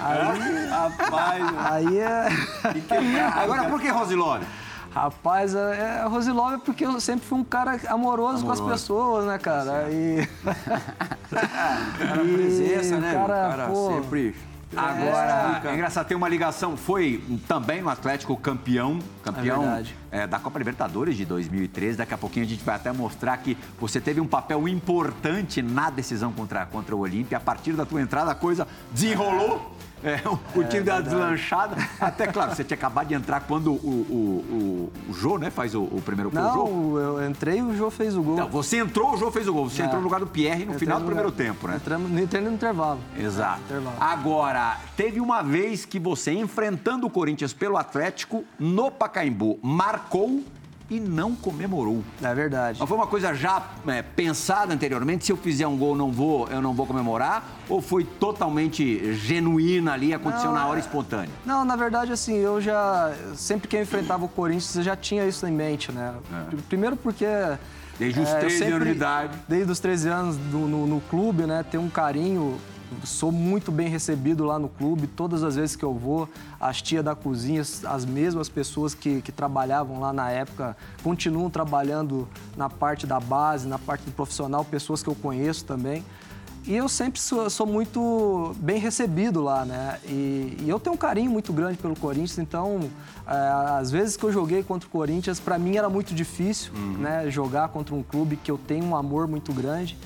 [0.70, 2.28] Rapaz, Aí é...
[3.42, 4.44] Agora, por que Rosilone?
[4.94, 9.38] Rapaz, é, é Rosilove porque eu sempre fui um cara amoroso, com as pessoas, né,
[9.38, 9.88] cara?
[9.90, 10.28] E...
[11.32, 13.10] Cara, E presença, né?
[13.12, 14.36] o cara, cara pô, sempre...
[14.76, 16.76] Agora, é engraçado, tem uma ligação.
[16.76, 19.94] Foi também no Atlético campeão, campeão verdade.
[20.10, 21.98] é, da Copa Libertadores de 2013.
[21.98, 25.90] Daqui a pouquinho a gente vai até mostrar que você teve um papel importante na
[25.90, 27.38] decisão contra, contra o Olímpia.
[27.38, 29.76] A partir da tua entrada, a coisa desenrolou.
[30.04, 30.20] É,
[30.58, 31.76] o, time deu uma deslanchada.
[32.00, 35.74] Até, claro, você tinha acabado de entrar quando o, o, o, o Jô, né, faz
[35.74, 36.42] o, o primeiro gol.
[36.42, 38.36] Não, eu entrei e o Jô fez o gol.
[38.36, 39.68] Não, você entrou, o Jô fez o gol.
[39.70, 39.84] Você É.
[39.84, 41.76] entrou no lugar do Pierre no Entrei final no do primeiro lugar- tempo, né?
[41.76, 43.00] Entramos, entrei no intervalo.
[43.18, 43.60] Exato.
[43.66, 43.96] Intervalo.
[44.00, 50.42] Agora, teve uma vez que você, enfrentando o Corinthians pelo Atlético, no Pacaembu, marcou
[50.92, 52.04] e não comemorou.
[52.22, 52.78] É verdade.
[52.78, 56.46] Mas foi uma coisa já é, pensada anteriormente, se eu fizer um gol não vou,
[56.48, 57.46] eu não vou comemorar?
[57.68, 61.30] Ou foi totalmente genuína ali, aconteceu Não, na hora é- espontânea?
[61.46, 63.12] Não, na verdade, assim, eu já.
[63.34, 66.12] Sempre que eu enfrentava o Corinthians, eu já tinha isso em mente, né?
[66.68, 67.24] Primeiro porque.
[67.24, 67.58] É.
[67.98, 69.38] Desde os eu 13 anos de idade.
[69.46, 71.62] Desde os 13 anos do- no, no clube, né?
[71.70, 72.58] Ter um carinho.
[73.04, 75.06] Sou muito bem recebido lá no clube.
[75.06, 76.28] Todas as vezes que eu vou,
[76.60, 82.28] as tias da cozinha, as mesmas pessoas que, que trabalhavam lá na época, continuam trabalhando
[82.56, 86.04] na parte da base, na parte do profissional, pessoas que eu conheço também.
[86.64, 89.98] e eu sempre sou, sou muito bem recebido lá, né?
[90.04, 92.88] E, e eu tenho um carinho muito grande pelo Corinthians, então,
[93.26, 97.28] é, às vezes que eu joguei contra o Corinthians, para mim era muito difícil, né?
[97.30, 99.98] Jogar contra um clube que eu tenho um amor muito grande.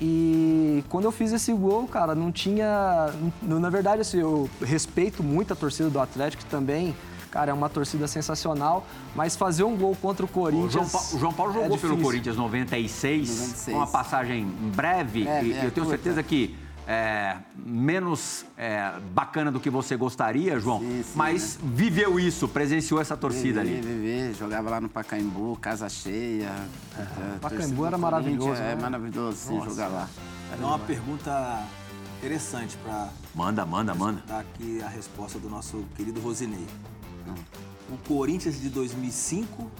[0.00, 3.12] E quando eu fiz esse gol, cara, não tinha.
[3.42, 6.94] Na verdade, assim, eu respeito muito a torcida do Atlético também.
[7.30, 10.72] Cara, é uma torcida sensacional, mas fazer um gol contra o O Corinthians.
[10.72, 12.02] João, Pa- o João Paulo é jogou pelo difícil.
[12.04, 13.76] Corinthians 96, 96.
[13.76, 15.90] uma passagem breve, É, e é, eu tenho curta.
[15.90, 16.56] certeza que
[16.90, 22.98] é, menos é, bacana do que você gostaria, João, Sim, sim, mas viveu isso, presenciou
[22.98, 23.86] essa torcida Vivi, ali.
[23.86, 26.50] vivi, jogava lá no Pacaembu, casa cheia.
[26.98, 28.78] É, Pacaembu era maravilhoso, É né?
[28.80, 30.08] maravilhoso, sim, jogar lá.
[30.58, 31.62] É uma pergunta
[32.18, 34.22] interessante para Manda, manda, manda.
[34.26, 36.66] dar aqui a resposta do nosso querido Rosinei.
[37.92, 39.70] O Corinthians de 2005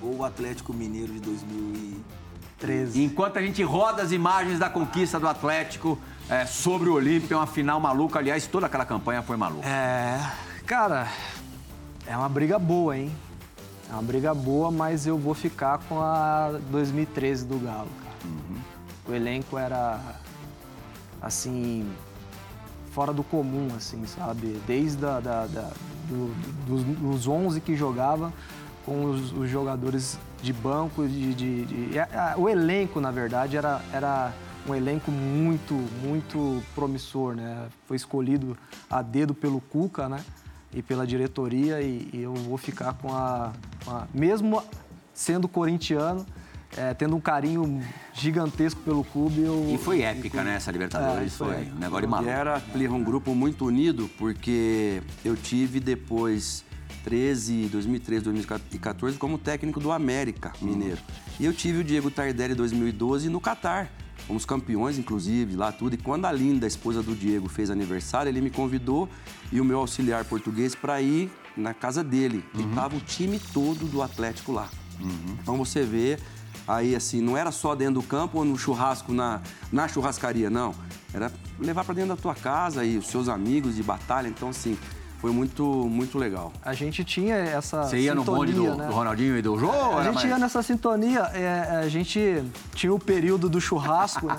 [0.00, 3.02] ou o Atlético Mineiro de 2013?
[3.02, 5.98] Enquanto a gente roda as imagens da conquista do Atlético
[6.28, 9.66] é, sobre o Olímpia, uma final maluca, aliás, toda aquela campanha foi maluca.
[9.68, 10.20] É,
[10.66, 11.06] cara,
[12.06, 13.12] é uma briga boa, hein?
[13.88, 18.16] É uma briga boa, mas eu vou ficar com a 2013 do Galo, cara.
[19.08, 20.00] O elenco era,
[21.22, 21.88] assim,
[22.90, 24.60] fora do comum, assim, sabe?
[24.66, 25.70] Desde a, da, da-
[26.08, 26.34] do-
[26.66, 28.32] dos, dos 11 que jogava
[28.84, 33.56] com os, os jogadores de banco, de, de- de- é, é, o elenco, na verdade,
[33.56, 34.32] era, era
[34.68, 37.68] um elenco muito, muito promissor, né?
[37.86, 38.56] Foi escolhido
[38.90, 40.24] a dedo pelo Cuca, né?
[40.74, 43.52] E pela diretoria e, e eu vou ficar com a,
[43.84, 44.62] com a- mesmo
[45.14, 46.26] sendo corintiano,
[46.76, 51.36] é, tendo um carinho gigantesco pelo clube, eu E foi épica, né, essa Libertadores, É,
[51.36, 52.30] foi foi um negócio de maluco.
[52.30, 56.64] era, um grupo muito unido, porque eu tive depois
[57.04, 61.00] 13, 2013, 2014 como técnico do América Mineiro.
[61.40, 63.90] E eu tive o Diego Tardelli em 2012 no Catar.
[64.26, 65.94] Fomos campeões, inclusive, lá tudo.
[65.94, 69.08] E quando a Linda, a esposa do Diego, fez aniversário, ele me convidou
[69.52, 72.44] e o meu auxiliar português para ir na casa dele.
[72.58, 74.68] E tava o time todo do Atlético lá.
[75.40, 76.18] Então você vê
[76.66, 80.74] aí assim, não era só dentro do campo ou no churrasco na, na churrascaria, não.
[81.14, 84.28] Era levar para dentro da tua casa e os seus amigos de batalha.
[84.28, 84.76] Então assim,
[85.18, 86.52] foi muito muito legal.
[86.62, 88.88] A gente tinha essa Você ia no bonde do, sintonia, né?
[88.88, 89.70] do Ronaldinho e do Jô?
[89.70, 92.44] A gente mais- ia nessa sintonia, é, a gente
[92.74, 94.38] tinha o período do churrasco, né?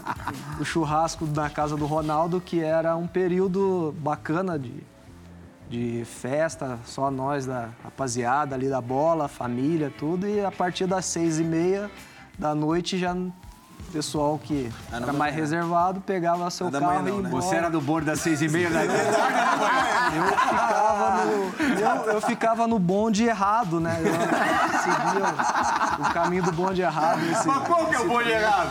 [0.59, 4.73] o churrasco na casa do Ronaldo, que era um período bacana de,
[5.69, 11.05] de festa, só nós da rapaziada ali da bola, família, tudo, e a partir das
[11.05, 11.89] seis e meia
[12.37, 13.15] da noite já
[13.91, 17.29] pessoal que Ah, era mais reservado pegava seu Não carro não, e né?
[17.29, 18.83] Você era do bonde das seis e meia da
[20.07, 21.53] Eu ficava no,
[22.07, 23.99] eu, eu ficava no bonde errado, né?
[23.99, 24.13] Eu
[24.79, 25.25] seguia
[25.99, 27.19] o, o caminho do bonde errado.
[27.29, 28.69] Esse, Mas qual que é o bonde errado?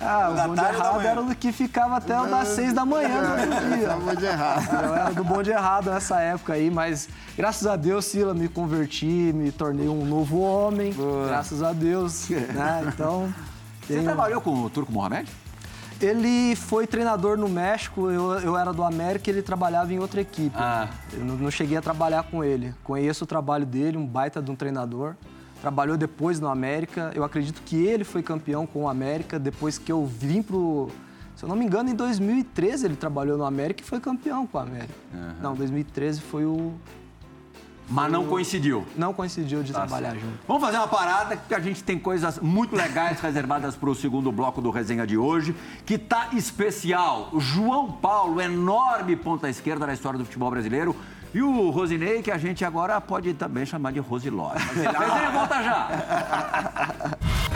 [0.00, 3.20] ah, o da bonde errado era o que ficava até o das seis da manhã
[3.22, 3.88] do outro dia.
[3.88, 4.84] Tava de errado.
[4.84, 9.32] Eu era do bonde errado nessa época aí, mas graças a Deus, Sila, me converti,
[9.34, 10.94] me tornei um novo homem.
[11.26, 12.28] Graças a Deus.
[12.28, 12.84] Né?
[12.88, 13.32] Então.
[13.86, 15.30] Você tenho- trabalhou com o Turco Mohamed?
[16.00, 20.20] Ele foi treinador no México, eu, eu era do América e ele trabalhava em outra
[20.20, 20.54] equipe.
[20.58, 20.88] Ah.
[21.12, 22.74] Eu não, não cheguei a trabalhar com ele.
[22.82, 25.14] Conheço o trabalho dele, um baita de um treinador.
[25.60, 27.12] Trabalhou depois no América.
[27.14, 30.90] Eu acredito que ele foi campeão com o América depois que eu vim pro.
[31.36, 34.58] Se eu não me engano, em 2013 ele trabalhou no América e foi campeão com
[34.58, 34.94] o América.
[35.40, 36.74] Não, 2013 foi o.
[37.88, 38.86] Mas não coincidiu.
[38.96, 40.38] Não coincidiu de trabalhar junto.
[40.48, 44.32] Vamos fazer uma parada, porque a gente tem coisas muito legais reservadas para o segundo
[44.32, 45.54] bloco do Resenha de hoje,
[45.84, 47.28] que tá especial.
[47.32, 50.96] O João Paulo, enorme ponta esquerda na história do futebol brasileiro.
[51.34, 54.50] E o Rosinei, que a gente agora pode também chamar de Rosiló.
[54.50, 55.88] Resenha volta já!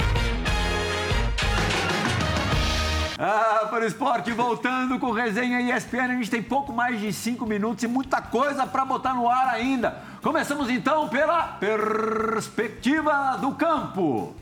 [3.20, 7.44] Ah, para o esporte, voltando com resenha ESPN, a gente tem pouco mais de cinco
[7.44, 10.00] minutos e muita coisa para botar no ar ainda.
[10.22, 14.36] Começamos então pela perspectiva do campo.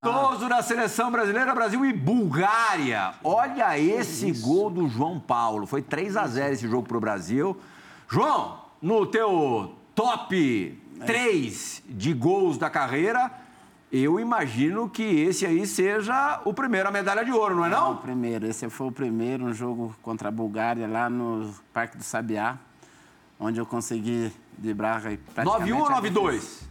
[0.00, 3.14] Toso da seleção brasileira, Brasil e Bulgária.
[3.24, 5.66] Olha esse gol do João Paulo.
[5.66, 7.60] Foi 3 a 0 esse jogo pro Brasil.
[8.08, 13.30] João, no teu top 3 de gols da carreira,
[13.90, 17.70] eu imagino que esse aí seja o primeiro a medalha de ouro, não é O
[17.70, 17.96] não?
[17.96, 22.58] primeiro, esse foi o primeiro, um jogo contra a Bulgária lá no Parque do Sabiá,
[23.38, 26.62] onde eu consegui driblar aí 9-1 praticamente ou a 9-2?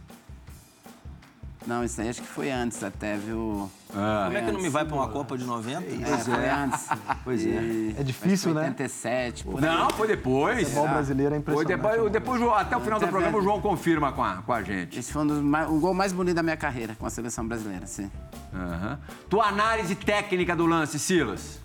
[1.66, 3.70] Não, isso aí acho que foi antes até, viu?
[3.94, 5.82] Como é que não me vai pra uma Copa de 90?
[5.82, 6.88] É, foi antes.
[7.22, 8.00] Pois é.
[8.00, 8.68] É difícil, acho que né?
[8.68, 9.60] 87, por.
[9.60, 10.60] Não, foi depois.
[10.68, 11.82] futebol brasileiro é Foi impressionante.
[11.82, 13.42] depois, depois, o João- até o final do programa, o.
[13.42, 14.98] João confirma com a, com a gente.
[14.98, 17.46] Esse foi um dos mais- o gol mais bonito da minha carreira com a seleção
[17.46, 18.10] brasileira, sim.
[18.52, 18.98] Aham.
[19.30, 21.60] Tua análise técnica do lance, Silas?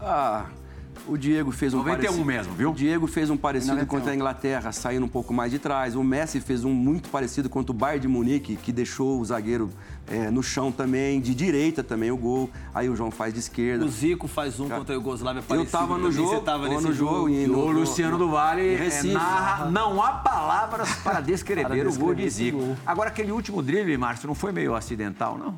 [0.00, 0.44] Ah,
[1.06, 2.24] o Diego fez um 91 parecido.
[2.24, 2.70] mesmo, viu?
[2.70, 3.88] O Diego fez um parecido 91.
[3.98, 5.94] contra a Inglaterra, saindo um pouco mais de trás.
[5.96, 9.70] O Messi fez um muito parecido contra o Bayern de Munique, que deixou o zagueiro
[10.08, 12.50] eh, no chão também, de direita também o gol.
[12.74, 13.84] Aí o João faz de esquerda.
[13.84, 15.70] O Zico faz um contra a Iugoslávia Eu parecido.
[15.70, 19.14] tava no jogo, Você tava no jogo e no- O Luciano do Vale Recife.
[19.14, 22.58] narra, não há palavras para descrever Para o gol de descrever Zico.
[22.58, 22.76] gol.
[22.86, 25.54] Agora, aquele último drible, Márcio, não foi meio acidental, não?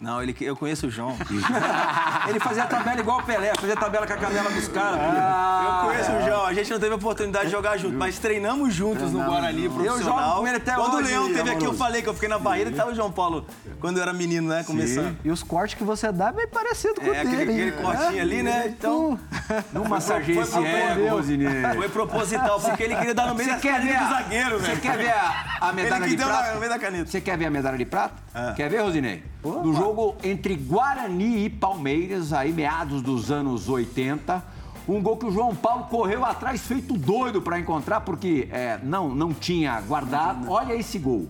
[0.00, 1.16] Não, ele, eu conheço o João.
[2.28, 4.98] Ele fazia a tabela igual o Pelé, fazia a tabela com a canela dos caras.
[5.00, 6.46] Eu conheço o João.
[6.46, 10.02] A gente não teve a oportunidade de jogar junto, mas treinamos juntos no Guarani profissional.
[10.28, 12.28] jogo com ele até Quando hoje, o Leão teve aqui, eu falei que eu fiquei
[12.28, 13.46] na Bahia e tava o João Paulo
[13.80, 14.64] quando eu era menino, né?
[14.64, 15.16] Começando.
[15.24, 17.52] E os cortes que você dá é bem parecido com o É, aquele, dele.
[17.52, 17.68] hein?
[17.68, 18.64] aquele cortinho ali, né?
[18.68, 19.18] Então,
[19.72, 21.62] Numa foi sargência pro- Rosinei.
[21.76, 24.58] foi proposital, porque ele queria dar no meio Você da quer ver a, do zagueiro,
[24.58, 24.80] Você velho.
[24.80, 26.52] quer ver a, a medalha Ele que de prata?
[26.54, 27.10] no meio da caneta.
[27.10, 28.14] Você quer ver a medalha de prata?
[28.56, 29.22] Quer ver, Rosinei?
[29.44, 34.42] No jogo entre Guarani e Palmeiras, aí meados dos anos 80,
[34.88, 39.14] um gol que o João Paulo correu atrás feito doido para encontrar, porque é, não,
[39.14, 40.50] não tinha guardado.
[40.50, 41.28] Olha esse gol.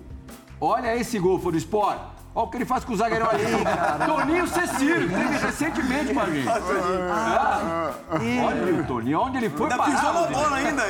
[0.61, 1.99] Olha esse gol, do Sport.
[2.35, 3.45] Olha o que ele faz com o zagueirão ali.
[4.07, 6.49] Toninho Cecílio, que teve recentemente com a gente.
[6.49, 8.45] É.
[8.45, 10.83] Olha o Toninho, onde ele foi Ainda parar, pisou na bola ainda.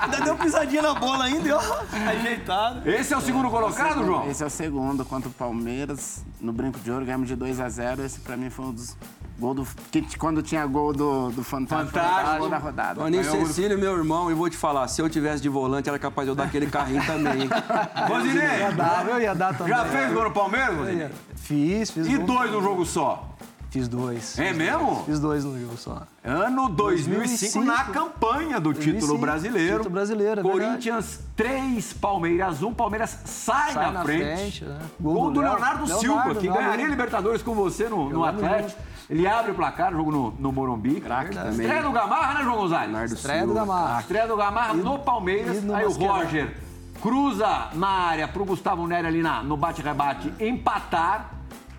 [0.00, 1.60] Ainda deu pisadinha na bola ainda, e ó.
[2.08, 2.88] Ajeitado.
[2.90, 4.30] Esse é o segundo colocado, João?
[4.30, 7.68] Esse é o segundo contra o Palmeiras, no Brinco de Ouro, ganhamos de 2 a
[7.68, 8.96] 0 Esse pra mim foi um dos
[9.38, 9.66] gols do.
[9.90, 12.38] Que, quando tinha gol do, do Fantástico, Fantástico.
[12.38, 13.00] gol da rodada.
[13.00, 16.26] Toninho Cecílio, meu irmão, e vou te falar, se eu tivesse de volante, era capaz
[16.26, 17.42] de eu dar aquele carrinho também.
[17.42, 17.50] hein?
[18.08, 19.72] Rosinei, Ia dar, eu ia dar também.
[19.74, 21.08] já fez gol no Palmeiras, Rosinei?
[21.36, 22.26] Fiz, fiz E gol.
[22.26, 23.28] dois no jogo só?
[23.68, 24.38] Fiz dois.
[24.38, 25.02] É mesmo?
[25.04, 26.02] Fiz dois no jogo só.
[26.24, 29.76] Ano 2005, 2005, na campanha do título 2005, brasileiro.
[29.78, 32.72] título brasileiro, é Corinthians 3, Palmeiras 1.
[32.72, 34.22] Palmeiras sai, Sai na, na frente.
[34.24, 34.78] frente, né?
[34.98, 36.64] Gol, do Leonardo, Leonardo, Silva, que Leonardo.
[36.64, 38.80] ganharia Libertadores com você no, no Atlético.
[39.08, 41.00] Ele abre o placar, jogo no, no Morumbi.
[41.00, 41.50] Craque também.
[41.50, 42.88] Estreia do Gamarra, né, João Gonzalez?
[42.88, 43.60] Leonardo Estreia do Silva.
[43.60, 44.00] A Gamarra.
[44.00, 45.58] estreia do Gamarra no Palmeiras.
[45.58, 45.92] e no aí o.
[45.92, 46.56] Roger
[47.00, 51.30] cruza na área pro Gustavo Nery ali na, no bate-rebate empatar.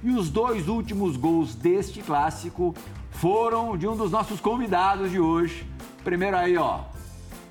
[0.03, 2.73] E os dois últimos gols deste clássico
[3.11, 5.67] foram de um dos nossos convidados de hoje.
[6.03, 6.82] Primeiro aí, ó.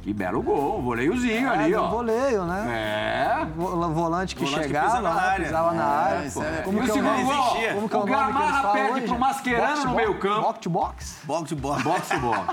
[0.07, 1.83] Que belo gol, um voleiozinho ali, É, ó.
[1.83, 3.41] no voleio, né?
[3.43, 3.45] É.
[3.45, 5.21] Vo- Volante que Volante que chegava, pisa na né?
[5.21, 5.45] área.
[5.47, 6.27] pisava na É, área.
[6.27, 7.35] isso é- Como que é o segundo gol.
[7.75, 9.07] Como que é o o que Gamarra perde hoje?
[9.09, 10.07] pro Mascherano Box to no box?
[10.07, 10.41] meio campo.
[10.43, 11.19] Box to box?
[11.25, 11.83] Box de bola.
[11.83, 12.47] Boxe to bola.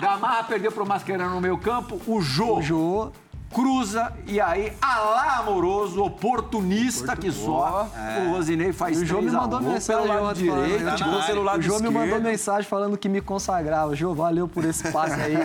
[0.00, 2.00] Gamarra perdeu pro Mascherano no meio campo.
[2.08, 3.12] O Jô O Jô.
[3.52, 7.88] Cruza e aí, alá amoroso, oportunista que só,
[8.26, 9.62] o Rosinei faz o Jô me 3 a mandou 1.
[9.62, 10.36] mensagem pelo lado falando-
[10.66, 13.94] direito, tipo, pelo lado O Jô me mandou mensagem falando que me consagrava.
[13.94, 15.36] Jô, valeu por esse passe aí.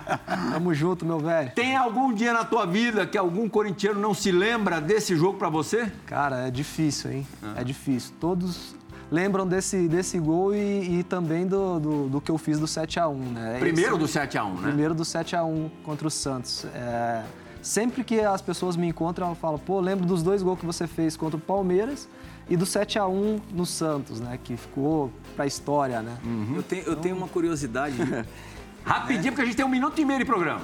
[0.52, 1.52] Tamo junto, meu velho.
[1.54, 5.48] Tem algum dia na tua vida que algum corintiano não se lembra desse jogo pra
[5.48, 5.90] você?
[6.06, 7.26] Cara, é difícil, hein?
[7.56, 8.12] É difícil.
[8.20, 8.74] Todos
[9.10, 13.14] lembram desse, desse gol e, e também do, do, do que eu fiz do 7x1,
[13.32, 13.56] né?
[13.60, 14.62] Primeiro Esse- do 7x1, né?
[14.62, 16.64] Primeiro do 7x1 contra o Santos.
[16.74, 17.22] É,
[17.62, 20.86] sempre que as pessoas me encontram, elas falam, pô, lembro dos dois gols que você
[20.86, 22.08] fez contra o Palmeiras
[22.48, 24.38] e do 7x1 no Santos, né?
[24.42, 26.16] Que ficou pra história, né?
[26.54, 27.96] Eu tenho, eu tenho uma curiosidade.
[28.84, 30.62] Rapidinho, porque a gente tem um minuto e meio de programa.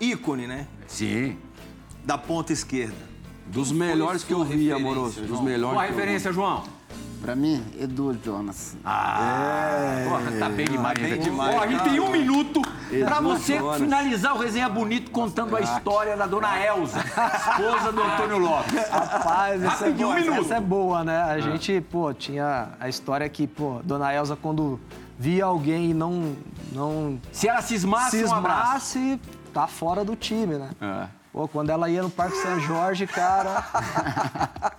[0.00, 0.66] ícone, né?
[0.86, 1.36] Sim.
[2.04, 3.12] Da ponta esquerda.
[3.46, 5.20] Dos Quem melhores que eu vi, amoroso.
[5.20, 5.76] Dos melhores.
[5.76, 6.64] Qual a referência, João?
[7.22, 8.76] Pra mim, Edu Jonas.
[8.82, 11.22] Porra, tá bem demais, bem hein, velho?
[11.22, 13.80] demais, Ó, a gente tem um minuto pra Edu você Jonas.
[13.80, 18.88] finalizar o Resenha Bonito contando a história da dona Elza, esposa do Antônio Lopes.
[18.90, 20.40] Rapaz, essa é, Rapidinho, um boa, minuto.
[20.44, 21.22] essa é boa, né?
[21.22, 24.80] A gente, pô, tinha a história que, pô, Dona Elza, quando
[25.16, 26.34] via alguém e não,
[26.72, 28.86] não Se ela cismasse, um abraço.
[28.88, 29.20] cismasse,
[29.54, 30.70] tá fora do time, né?
[30.80, 31.21] É.
[31.32, 33.64] Pô, quando ela ia no Parque São Jorge, cara,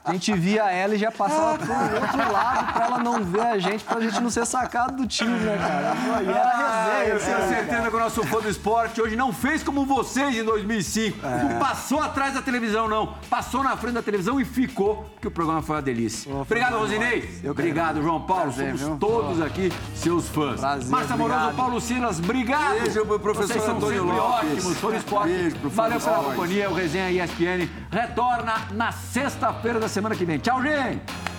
[0.06, 3.58] a gente via ela e já passava pro outro lado pra ela não ver a
[3.58, 5.95] gente, pra gente não ser sacado do time, né, cara?
[5.95, 7.47] Pô, e era Ah, resenha, eu tenho cara.
[7.47, 11.18] certeza que o nosso fã do esporte hoje não fez como vocês em 2005.
[11.28, 13.16] Não passou atrás da televisão, não.
[13.32, 16.32] Passou na frente da televisão e ficou, porque o programa foi uma delícia.
[16.36, 16.78] Obrigado.
[16.78, 17.41] Rosinei.
[17.49, 18.43] Obrigado, João Paulo.
[18.54, 18.97] Prazer, Somos viu?
[18.97, 20.60] todos aqui seus fãs.
[20.60, 21.56] Prazer, Márcio Amoroso, obrigado.
[21.58, 22.80] Paulo Silas, obrigado.
[22.80, 24.51] Beijo pro professor Vocês são Antônio sempre Lopes.
[24.60, 25.30] ótimos, fã do esporte.
[25.34, 26.43] Beijo pro fã Valeu pela.
[26.44, 26.70] Companhia.
[26.70, 30.38] O Resenha ESPN retorna na sexta-feira da semana que vem.
[30.38, 31.33] Tchau, gente.